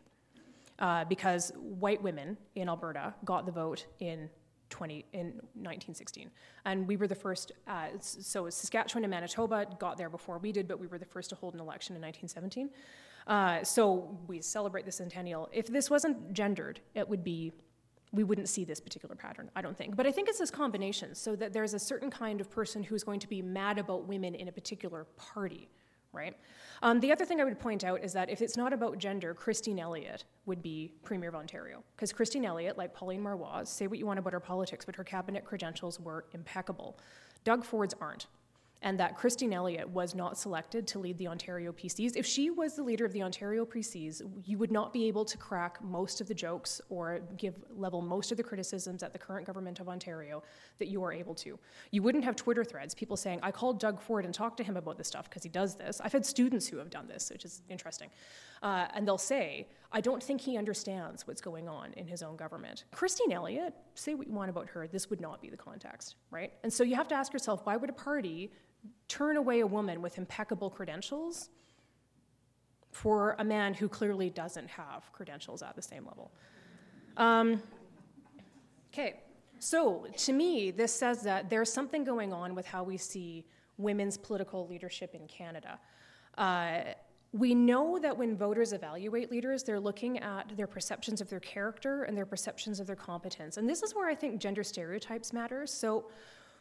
Uh, 0.80 1.04
because 1.06 1.52
white 1.56 2.02
women 2.04 2.38
in 2.54 2.70
Alberta 2.70 3.14
got 3.26 3.48
the 3.48 3.52
vote 3.52 3.88
in 4.00 4.30
20 4.70 5.06
in 5.14 5.26
1916 5.54 6.30
and 6.66 6.88
we 6.88 6.98
were 6.98 7.08
the 7.08 7.16
first 7.16 7.52
uh, 7.68 7.88
so 8.00 8.50
saskatchewan 8.50 9.04
and 9.04 9.12
manitoba 9.12 9.66
got 9.80 9.98
there 9.98 10.10
before 10.10 10.38
we 10.38 10.52
did 10.52 10.68
but 10.68 10.80
we 10.80 10.88
were 10.88 10.98
the 10.98 11.06
first 11.06 11.30
to 11.30 11.36
hold 11.36 11.54
an 11.54 11.60
election 11.60 11.96
in 11.96 12.02
1917 12.02 12.70
uh, 13.28 13.62
so 13.62 14.18
we 14.28 14.42
celebrate 14.42 14.86
the 14.86 14.92
centennial. 14.92 15.50
If 15.52 15.68
this 15.68 15.90
wasn't 15.90 16.34
gendered 16.34 16.80
it 16.96 17.08
would 17.08 17.24
be 17.24 17.52
we 18.14 18.24
wouldn't 18.24 18.48
see 18.48 18.64
this 18.64 18.80
particular 18.80 19.16
pattern 19.16 19.52
i 19.54 19.62
don't 19.62 19.78
think. 19.78 19.96
But 19.96 20.08
i 20.08 20.12
think 20.12 20.30
it's 20.30 20.40
this 20.40 20.52
combination 20.52 21.14
so 21.14 21.36
that 21.36 21.54
there's 21.54 21.74
a 21.74 21.80
certain 21.80 22.10
kind 22.10 22.40
of 22.42 22.50
person 22.50 22.84
who's 22.84 23.04
going 23.04 23.20
to 23.20 23.28
be 23.28 23.42
mad 23.42 23.78
about 23.78 24.08
women 24.08 24.34
in 24.34 24.48
a 24.48 24.52
particular 24.52 25.06
party 25.18 25.68
right? 26.14 26.36
Um, 26.82 27.00
the 27.00 27.12
other 27.12 27.26
thing 27.26 27.42
I 27.42 27.44
would 27.44 27.60
point 27.60 27.84
out 27.84 28.04
is 28.04 28.14
that 28.14 28.30
if 28.30 28.42
it's 28.42 28.58
not 28.58 28.74
about 28.74 28.98
gender, 28.98 29.34
Christine 29.34 29.80
Elliott 29.80 30.26
would 30.46 30.62
be 30.62 30.94
Premier 31.04 31.30
of 31.30 31.36
Ontario. 31.36 31.84
Because 31.96 32.14
Christine 32.14 32.46
Elliott, 32.46 32.78
like 32.78 32.94
Pauline 32.94 33.22
Marois, 33.22 33.64
say 33.66 33.88
what 33.88 34.00
you 34.00 34.06
want 34.06 34.20
about 34.20 34.34
her 34.34 34.40
politics, 34.40 34.86
but 34.86 34.96
her 34.96 35.04
cabinet 35.04 35.44
credentials 35.44 36.00
were 36.00 36.26
impeccable. 36.34 36.98
Doug 37.44 37.64
Ford's 37.64 37.96
aren't 38.00 38.28
and 38.82 39.00
that 39.00 39.18
Christine 39.18 39.54
Elliott 39.54 39.90
was 39.90 40.14
not 40.14 40.38
selected 40.38 40.86
to 40.88 41.00
lead 41.00 41.18
the 41.18 41.28
Ontario 41.28 41.72
PCs. 41.72 42.16
If 42.16 42.26
she 42.26 42.50
was 42.50 42.76
the 42.76 42.84
leader 42.84 43.06
of 43.06 43.14
the 43.14 43.24
Ontario 43.24 43.66
PCs, 43.66 44.22
you 44.46 44.58
would 44.58 44.72
not 44.72 44.94
be 44.94 45.08
able 45.08 45.26
to 45.26 45.38
crack 45.38 45.84
most 45.84 46.22
of 46.22 46.28
the 46.28 46.34
jokes 46.34 46.80
or 46.90 47.22
give 47.38 47.56
level 47.76 48.02
most 48.02 48.32
of 48.32 48.38
the 48.38 48.44
criticisms 48.44 49.02
at 49.02 49.14
the 49.14 49.20
current 49.20 49.48
government 49.48 49.80
of 49.80 49.90
Ontario 49.90 50.44
that 50.78 50.88
you 50.88 51.04
are 51.04 51.12
able 51.12 51.34
to. 51.36 51.58
You 51.92 52.04
wouldn't 52.04 52.24
have 52.24 52.36
Twitter 52.36 52.64
threads, 52.64 52.94
people 52.94 53.18
saying, 53.18 53.40
I 53.42 53.52
called 53.52 53.80
Doug 53.80 54.00
Ford 54.00 54.26
and 54.26 54.34
talked 54.34 54.58
to 54.58 54.64
him 54.64 54.78
about 54.78 54.98
this 54.98 55.08
stuff 55.08 55.30
because 55.30 55.44
he 55.44 55.50
does 55.50 55.76
this. 55.76 56.00
I've 56.04 56.14
had 56.14 56.26
students 56.26 56.68
who 56.68 56.78
have 56.78 56.90
done 56.90 57.08
this, 57.08 57.32
which 57.32 57.46
is 57.46 57.64
interesting. 57.70 58.10
Uh, 58.64 58.88
and 58.94 59.08
they'll 59.08 59.18
say, 59.18 59.68
I 59.92 60.02
don't 60.02 60.22
think 60.22 60.42
he 60.42 60.58
understands 60.58 61.26
what's 61.28 61.42
going 61.42 61.70
on 61.70 61.94
in 61.94 62.08
his 62.08 62.22
own 62.22 62.36
government. 62.36 62.84
Christine 62.92 63.32
Elliott, 63.32 63.74
say 63.96 64.16
what 64.16 64.28
you 64.28 64.34
want 64.34 64.50
about 64.50 64.68
her, 64.70 64.88
this 64.88 65.10
would 65.10 65.22
not 65.22 65.42
be 65.42 65.50
the 65.50 65.58
context, 65.58 66.16
right? 66.30 66.54
And 66.64 66.72
so 66.72 66.84
you 66.84 66.96
have 66.96 67.08
to 67.10 67.16
ask 67.16 67.32
yourself, 67.32 67.62
why 67.66 67.78
would 67.78 67.90
a 67.90 67.94
party 67.94 68.52
turn 69.08 69.38
away 69.38 69.62
a 69.62 69.68
woman 69.68 70.02
with 70.02 70.18
impeccable 70.18 70.70
credentials 70.70 71.50
for 72.92 73.36
a 73.40 73.44
man 73.44 73.74
who 73.74 73.88
clearly 73.88 74.30
doesn't 74.30 74.68
have 74.68 75.12
credentials 75.14 75.62
at 75.62 75.76
the 75.76 75.82
same 75.82 76.06
level. 76.06 76.32
Um, 77.16 77.62
okay, 78.92 79.22
so 79.60 80.08
to 80.18 80.34
me, 80.34 80.72
this 80.72 80.94
says 80.94 81.22
that 81.22 81.50
there's 81.50 81.72
something 81.72 82.04
going 82.04 82.34
on 82.34 82.56
with 82.56 82.66
how 82.66 82.84
we 82.84 82.98
see 82.98 83.46
women's 83.78 84.18
political 84.18 84.68
leadership 84.68 85.14
in 85.14 85.28
Canada. 85.28 85.80
Uh, 86.38 86.80
we 87.38 87.54
know 87.54 88.00
that 88.00 88.18
when 88.18 88.36
voters 88.36 88.74
evaluate 88.74 89.32
leaders, 89.32 89.64
they're 89.64 89.80
looking 89.80 90.20
at 90.20 90.56
their 90.58 90.68
perceptions 90.68 91.22
of 91.22 91.30
their 91.30 91.40
character 91.40 92.04
and 92.04 92.18
their 92.18 92.26
perceptions 92.26 92.80
of 92.80 92.88
their 92.88 92.96
competence. 92.96 93.58
And 93.58 93.70
this 93.70 93.84
is 93.84 93.94
where 93.94 94.10
I 94.10 94.16
think 94.16 94.42
gender 94.42 94.64
stereotypes 94.64 95.34
matter. 95.34 95.68
So 95.68 96.10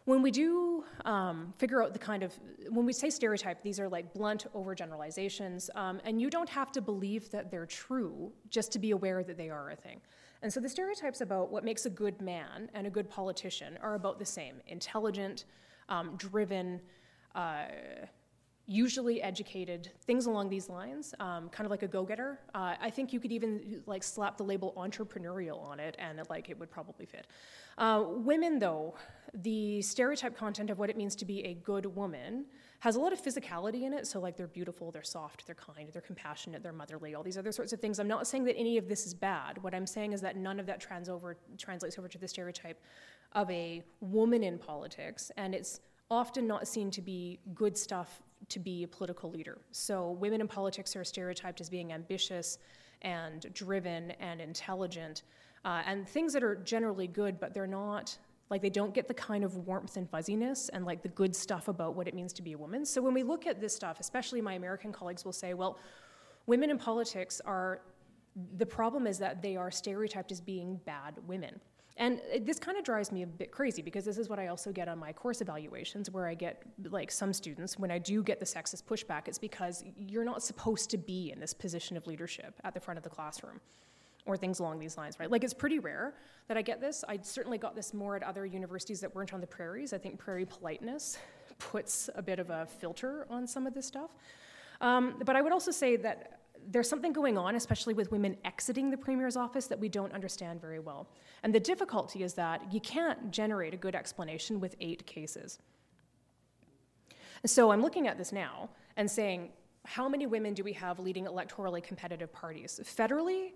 when 0.04 0.22
we 0.22 0.30
do 0.30 0.84
um, 1.04 1.52
figure 1.58 1.82
out 1.82 1.92
the 1.92 1.98
kind 1.98 2.22
of, 2.22 2.32
when 2.70 2.86
we 2.86 2.92
say 2.92 3.10
stereotype, 3.10 3.62
these 3.62 3.80
are 3.80 3.88
like 3.88 4.14
blunt 4.14 4.46
overgeneralizations, 4.54 5.68
um, 5.74 6.00
and 6.04 6.20
you 6.20 6.30
don't 6.30 6.48
have 6.48 6.70
to 6.72 6.80
believe 6.80 7.28
that 7.30 7.50
they're 7.50 7.66
true 7.66 8.32
just 8.48 8.70
to 8.72 8.78
be 8.78 8.92
aware 8.92 9.24
that 9.24 9.36
they 9.36 9.50
are 9.50 9.70
a 9.70 9.76
thing. 9.76 10.00
And 10.42 10.52
so 10.52 10.60
the 10.60 10.68
stereotypes 10.68 11.22
about 11.22 11.50
what 11.50 11.64
makes 11.64 11.86
a 11.86 11.90
good 11.90 12.20
man 12.20 12.70
and 12.74 12.86
a 12.86 12.90
good 12.90 13.10
politician 13.10 13.78
are 13.82 13.94
about 13.94 14.18
the 14.18 14.24
same 14.24 14.60
intelligent, 14.68 15.44
um, 15.88 16.14
driven, 16.16 16.80
uh, 17.34 17.64
usually 18.66 19.22
educated, 19.22 19.92
things 20.06 20.26
along 20.26 20.48
these 20.48 20.68
lines, 20.68 21.14
um, 21.20 21.48
kind 21.50 21.66
of 21.66 21.70
like 21.70 21.82
a 21.82 21.88
go-getter. 21.88 22.40
Uh, 22.54 22.74
I 22.80 22.90
think 22.90 23.12
you 23.12 23.20
could 23.20 23.30
even 23.30 23.82
like 23.86 24.02
slap 24.02 24.36
the 24.36 24.42
label 24.42 24.74
entrepreneurial 24.76 25.62
on 25.62 25.78
it, 25.78 25.96
and 25.98 26.18
it, 26.18 26.28
like 26.28 26.50
it 26.50 26.58
would 26.58 26.70
probably 26.70 27.06
fit. 27.06 27.28
Uh, 27.78 28.04
women, 28.08 28.58
though, 28.58 28.96
the 29.34 29.82
stereotype 29.82 30.36
content 30.36 30.70
of 30.70 30.78
what 30.78 30.90
it 30.90 30.96
means 30.96 31.14
to 31.16 31.24
be 31.24 31.44
a 31.44 31.54
good 31.54 31.86
woman 31.86 32.46
has 32.80 32.96
a 32.96 33.00
lot 33.00 33.12
of 33.12 33.22
physicality 33.22 33.82
in 33.82 33.92
it. 33.92 34.06
So, 34.06 34.18
like, 34.18 34.36
they're 34.36 34.48
beautiful, 34.48 34.90
they're 34.90 35.04
soft, 35.04 35.46
they're 35.46 35.54
kind, 35.54 35.90
they're 35.92 36.02
compassionate, 36.02 36.62
they're 36.62 36.72
motherly, 36.72 37.14
all 37.14 37.22
these 37.22 37.38
other 37.38 37.52
sorts 37.52 37.72
of 37.72 37.80
things. 37.80 38.00
I'm 38.00 38.08
not 38.08 38.26
saying 38.26 38.44
that 38.44 38.56
any 38.56 38.78
of 38.78 38.88
this 38.88 39.06
is 39.06 39.14
bad. 39.14 39.62
What 39.62 39.74
I'm 39.74 39.86
saying 39.86 40.12
is 40.12 40.20
that 40.22 40.36
none 40.36 40.58
of 40.58 40.66
that 40.66 40.80
trans 40.80 41.08
over, 41.08 41.36
translates 41.56 41.98
over 41.98 42.08
to 42.08 42.18
the 42.18 42.28
stereotype 42.28 42.80
of 43.32 43.48
a 43.50 43.84
woman 44.00 44.42
in 44.42 44.58
politics, 44.58 45.30
and 45.36 45.54
it's 45.54 45.80
often 46.10 46.46
not 46.46 46.66
seen 46.66 46.90
to 46.90 47.02
be 47.02 47.38
good 47.54 47.76
stuff 47.76 48.22
to 48.48 48.58
be 48.58 48.84
a 48.84 48.88
political 48.88 49.30
leader. 49.30 49.58
So, 49.72 50.12
women 50.12 50.40
in 50.40 50.48
politics 50.48 50.94
are 50.96 51.04
stereotyped 51.04 51.60
as 51.60 51.68
being 51.68 51.92
ambitious 51.92 52.58
and 53.02 53.46
driven 53.52 54.12
and 54.12 54.40
intelligent, 54.40 55.22
uh, 55.64 55.82
and 55.86 56.08
things 56.08 56.32
that 56.32 56.42
are 56.42 56.54
generally 56.56 57.06
good, 57.06 57.38
but 57.40 57.52
they're 57.52 57.66
not 57.66 58.16
like 58.48 58.62
they 58.62 58.70
don't 58.70 58.94
get 58.94 59.08
the 59.08 59.14
kind 59.14 59.44
of 59.44 59.56
warmth 59.66 59.96
and 59.96 60.08
fuzziness 60.08 60.68
and 60.68 60.84
like 60.84 61.02
the 61.02 61.08
good 61.08 61.34
stuff 61.34 61.68
about 61.68 61.96
what 61.96 62.06
it 62.06 62.14
means 62.14 62.32
to 62.32 62.42
be 62.42 62.52
a 62.52 62.58
woman. 62.58 62.86
So 62.86 63.02
when 63.02 63.12
we 63.12 63.22
look 63.22 63.46
at 63.46 63.60
this 63.60 63.74
stuff, 63.74 63.98
especially 63.98 64.40
my 64.40 64.54
American 64.54 64.92
colleagues 64.92 65.24
will 65.24 65.32
say, 65.32 65.54
well, 65.54 65.78
women 66.46 66.70
in 66.70 66.78
politics 66.78 67.40
are 67.44 67.80
the 68.58 68.66
problem 68.66 69.06
is 69.06 69.18
that 69.18 69.42
they 69.42 69.56
are 69.56 69.70
stereotyped 69.70 70.30
as 70.30 70.40
being 70.40 70.78
bad 70.84 71.14
women. 71.26 71.60
And 71.98 72.20
this 72.42 72.58
kind 72.58 72.76
of 72.76 72.84
drives 72.84 73.10
me 73.10 73.22
a 73.22 73.26
bit 73.26 73.50
crazy 73.50 73.80
because 73.80 74.04
this 74.04 74.18
is 74.18 74.28
what 74.28 74.38
I 74.38 74.48
also 74.48 74.70
get 74.70 74.86
on 74.86 74.98
my 74.98 75.12
course 75.12 75.40
evaluations, 75.40 76.10
where 76.10 76.26
I 76.26 76.34
get 76.34 76.62
like 76.90 77.10
some 77.10 77.32
students, 77.32 77.78
when 77.78 77.90
I 77.90 77.98
do 77.98 78.22
get 78.22 78.38
the 78.38 78.44
sexist 78.44 78.84
pushback, 78.84 79.28
it's 79.28 79.38
because 79.38 79.82
you're 79.96 80.24
not 80.24 80.42
supposed 80.42 80.90
to 80.90 80.98
be 80.98 81.32
in 81.32 81.40
this 81.40 81.54
position 81.54 81.96
of 81.96 82.06
leadership 82.06 82.60
at 82.64 82.74
the 82.74 82.80
front 82.80 82.98
of 82.98 83.04
the 83.04 83.08
classroom 83.08 83.60
or 84.26 84.36
things 84.36 84.58
along 84.58 84.78
these 84.78 84.98
lines, 84.98 85.18
right? 85.18 85.30
Like 85.30 85.42
it's 85.42 85.54
pretty 85.54 85.78
rare 85.78 86.14
that 86.48 86.56
I 86.58 86.62
get 86.62 86.80
this. 86.80 87.02
I 87.08 87.18
certainly 87.22 87.58
got 87.58 87.74
this 87.74 87.94
more 87.94 88.16
at 88.16 88.22
other 88.22 88.44
universities 88.44 89.00
that 89.00 89.14
weren't 89.14 89.32
on 89.32 89.40
the 89.40 89.46
prairies. 89.46 89.92
I 89.92 89.98
think 89.98 90.18
prairie 90.18 90.44
politeness 90.44 91.16
puts 91.58 92.10
a 92.14 92.22
bit 92.22 92.38
of 92.38 92.50
a 92.50 92.66
filter 92.66 93.26
on 93.30 93.46
some 93.46 93.66
of 93.66 93.72
this 93.72 93.86
stuff. 93.86 94.10
Um, 94.82 95.22
but 95.24 95.36
I 95.36 95.42
would 95.42 95.52
also 95.52 95.70
say 95.70 95.96
that 95.96 96.40
there's 96.70 96.88
something 96.88 97.12
going 97.12 97.38
on, 97.38 97.54
especially 97.56 97.94
with 97.94 98.10
women 98.10 98.36
exiting 98.44 98.90
the 98.90 98.96
premier's 98.96 99.36
office, 99.36 99.66
that 99.66 99.78
we 99.78 99.88
don't 99.88 100.12
understand 100.12 100.60
very 100.60 100.78
well. 100.78 101.08
And 101.42 101.54
the 101.54 101.60
difficulty 101.60 102.22
is 102.22 102.34
that 102.34 102.72
you 102.72 102.80
can't 102.80 103.30
generate 103.30 103.74
a 103.74 103.76
good 103.76 103.94
explanation 103.94 104.60
with 104.60 104.76
eight 104.80 105.06
cases. 105.06 105.58
So 107.44 107.70
I'm 107.70 107.82
looking 107.82 108.08
at 108.08 108.18
this 108.18 108.32
now 108.32 108.70
and 108.96 109.10
saying, 109.10 109.50
how 109.84 110.08
many 110.08 110.26
women 110.26 110.54
do 110.54 110.64
we 110.64 110.72
have 110.72 110.98
leading 110.98 111.26
electorally 111.26 111.82
competitive 111.82 112.32
parties? 112.32 112.80
Federally, 112.82 113.52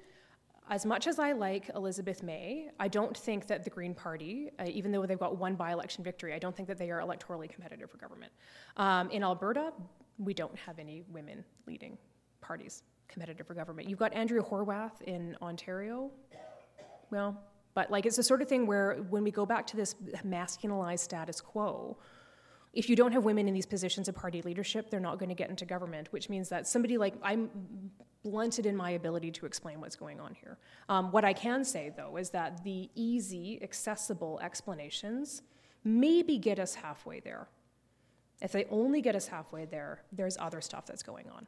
as 0.69 0.87
much 0.87 1.09
as 1.09 1.19
I 1.19 1.33
like 1.33 1.71
Elizabeth 1.75 2.23
May, 2.23 2.69
I 2.79 2.87
don't 2.87 3.17
think 3.17 3.49
that 3.49 3.65
the 3.65 3.71
Green 3.71 3.95
Party, 3.95 4.51
uh, 4.61 4.65
even 4.67 4.93
though 4.93 5.05
they've 5.05 5.19
got 5.19 5.37
one 5.37 5.57
by 5.57 5.73
election 5.73 6.05
victory, 6.05 6.33
I 6.33 6.39
don't 6.39 6.55
think 6.55 6.69
that 6.69 6.79
they 6.79 6.93
are 6.93 7.01
electorally 7.01 7.51
competitive 7.51 7.91
for 7.91 7.97
government. 7.97 8.31
Um, 8.77 9.11
in 9.11 9.25
Alberta, 9.25 9.73
we 10.19 10.33
don't 10.33 10.57
have 10.57 10.79
any 10.79 11.03
women 11.11 11.45
leading 11.67 11.99
parties 12.41 12.85
competitive 13.11 13.47
for 13.47 13.55
government. 13.55 13.89
You've 13.89 13.99
got 13.99 14.15
Andrea 14.15 14.43
Horwath 14.43 15.03
in 15.03 15.37
Ontario. 15.43 16.11
Well, 17.11 17.37
but 17.75 17.91
like 17.91 18.07
it's 18.07 18.17
the 18.17 18.23
sort 18.23 18.43
of 18.43 18.49
thing 18.49 18.67
where 18.67 18.97
when 19.11 19.25
we 19.25 19.31
go 19.31 19.45
back 19.45 19.67
to 19.69 19.77
this 19.77 19.95
masculinized 20.27 21.01
status 21.01 21.41
quo, 21.41 21.99
if 22.73 22.89
you 22.89 22.95
don't 22.95 23.13
have 23.13 23.25
women 23.25 23.49
in 23.49 23.55
these 23.55 23.67
positions 23.67 24.09
of 24.09 24.15
party 24.15 24.43
leadership, 24.43 24.91
they're 24.91 25.01
not 25.01 25.19
going 25.19 25.29
to 25.29 25.35
get 25.35 25.51
into 25.51 25.65
government, 25.65 26.13
which 26.13 26.29
means 26.29 26.49
that 26.51 26.69
somebody 26.69 26.99
like 26.99 27.15
I'm 27.23 27.51
blunted 28.23 28.67
in 28.67 28.77
my 28.77 28.91
ability 28.91 29.31
to 29.33 29.47
explain 29.47 29.81
what's 29.81 29.97
going 29.97 30.21
on 30.21 30.35
here. 30.35 30.59
Um, 30.89 31.11
what 31.11 31.25
I 31.25 31.33
can 31.33 31.65
say, 31.65 31.93
though, 31.97 32.17
is 32.17 32.31
that 32.31 32.63
the 32.63 32.91
easy, 32.95 33.59
accessible 33.63 34.39
explanations 34.41 35.43
maybe 35.85 36.39
get 36.39 36.59
us 36.59 36.75
halfway 36.75 37.21
there. 37.21 37.49
If 38.43 38.53
they 38.53 38.67
only 38.71 39.01
get 39.01 39.17
us 39.17 39.27
halfway 39.27 39.65
there, 39.65 40.03
there's 40.13 40.37
other 40.39 40.61
stuff 40.61 40.87
that's 40.87 41.03
going 41.03 41.29
on. 41.31 41.47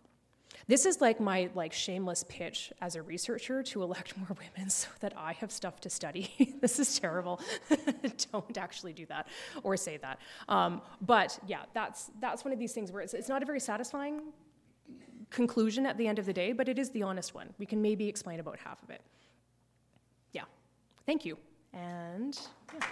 This 0.67 0.87
is 0.87 1.01
like 1.01 1.21
my 1.21 1.51
like 1.55 1.73
shameless 1.73 2.25
pitch 2.29 2.73
as 2.81 2.97
a 2.97 3.03
researcher 3.03 3.63
to 3.65 3.83
elect 3.83 4.17
more 4.19 4.29
women 4.31 4.71
so 4.71 4.89
that 5.01 5.13
I 5.17 5.33
have 5.35 5.51
stuff 5.51 5.81
to 5.83 5.91
study. 5.91 6.57
this 6.61 6.79
is 6.79 6.99
terrible. 6.99 7.41
Don't 8.33 8.57
actually 8.59 8.93
do 8.93 9.07
that 9.07 9.29
or 9.63 9.77
say 9.77 9.97
that. 9.99 10.19
Um, 10.49 10.83
but 11.01 11.39
yeah, 11.47 11.63
that's 11.75 12.11
that's 12.21 12.45
one 12.45 12.53
of 12.53 12.59
these 12.59 12.73
things 12.73 12.93
where 12.93 13.03
it's, 13.03 13.15
it's 13.15 13.29
not 13.29 13.43
a 13.43 13.47
very 13.47 13.61
satisfying 13.61 14.21
conclusion 15.31 15.87
at 15.87 15.97
the 15.97 16.07
end 16.07 16.19
of 16.19 16.27
the 16.27 16.33
day, 16.33 16.53
but 16.53 16.69
it 16.69 16.79
is 16.79 16.91
the 16.91 17.03
honest 17.03 17.35
one. 17.35 17.49
We 17.59 17.67
can 17.67 17.81
maybe 17.81 18.09
explain 18.09 18.39
about 18.39 18.59
half 18.59 18.83
of 18.83 18.91
it. 18.91 19.01
Yeah. 20.33 20.45
Thank 21.07 21.25
you. 21.25 21.39
And 21.73 22.39
yeah. 22.75 22.87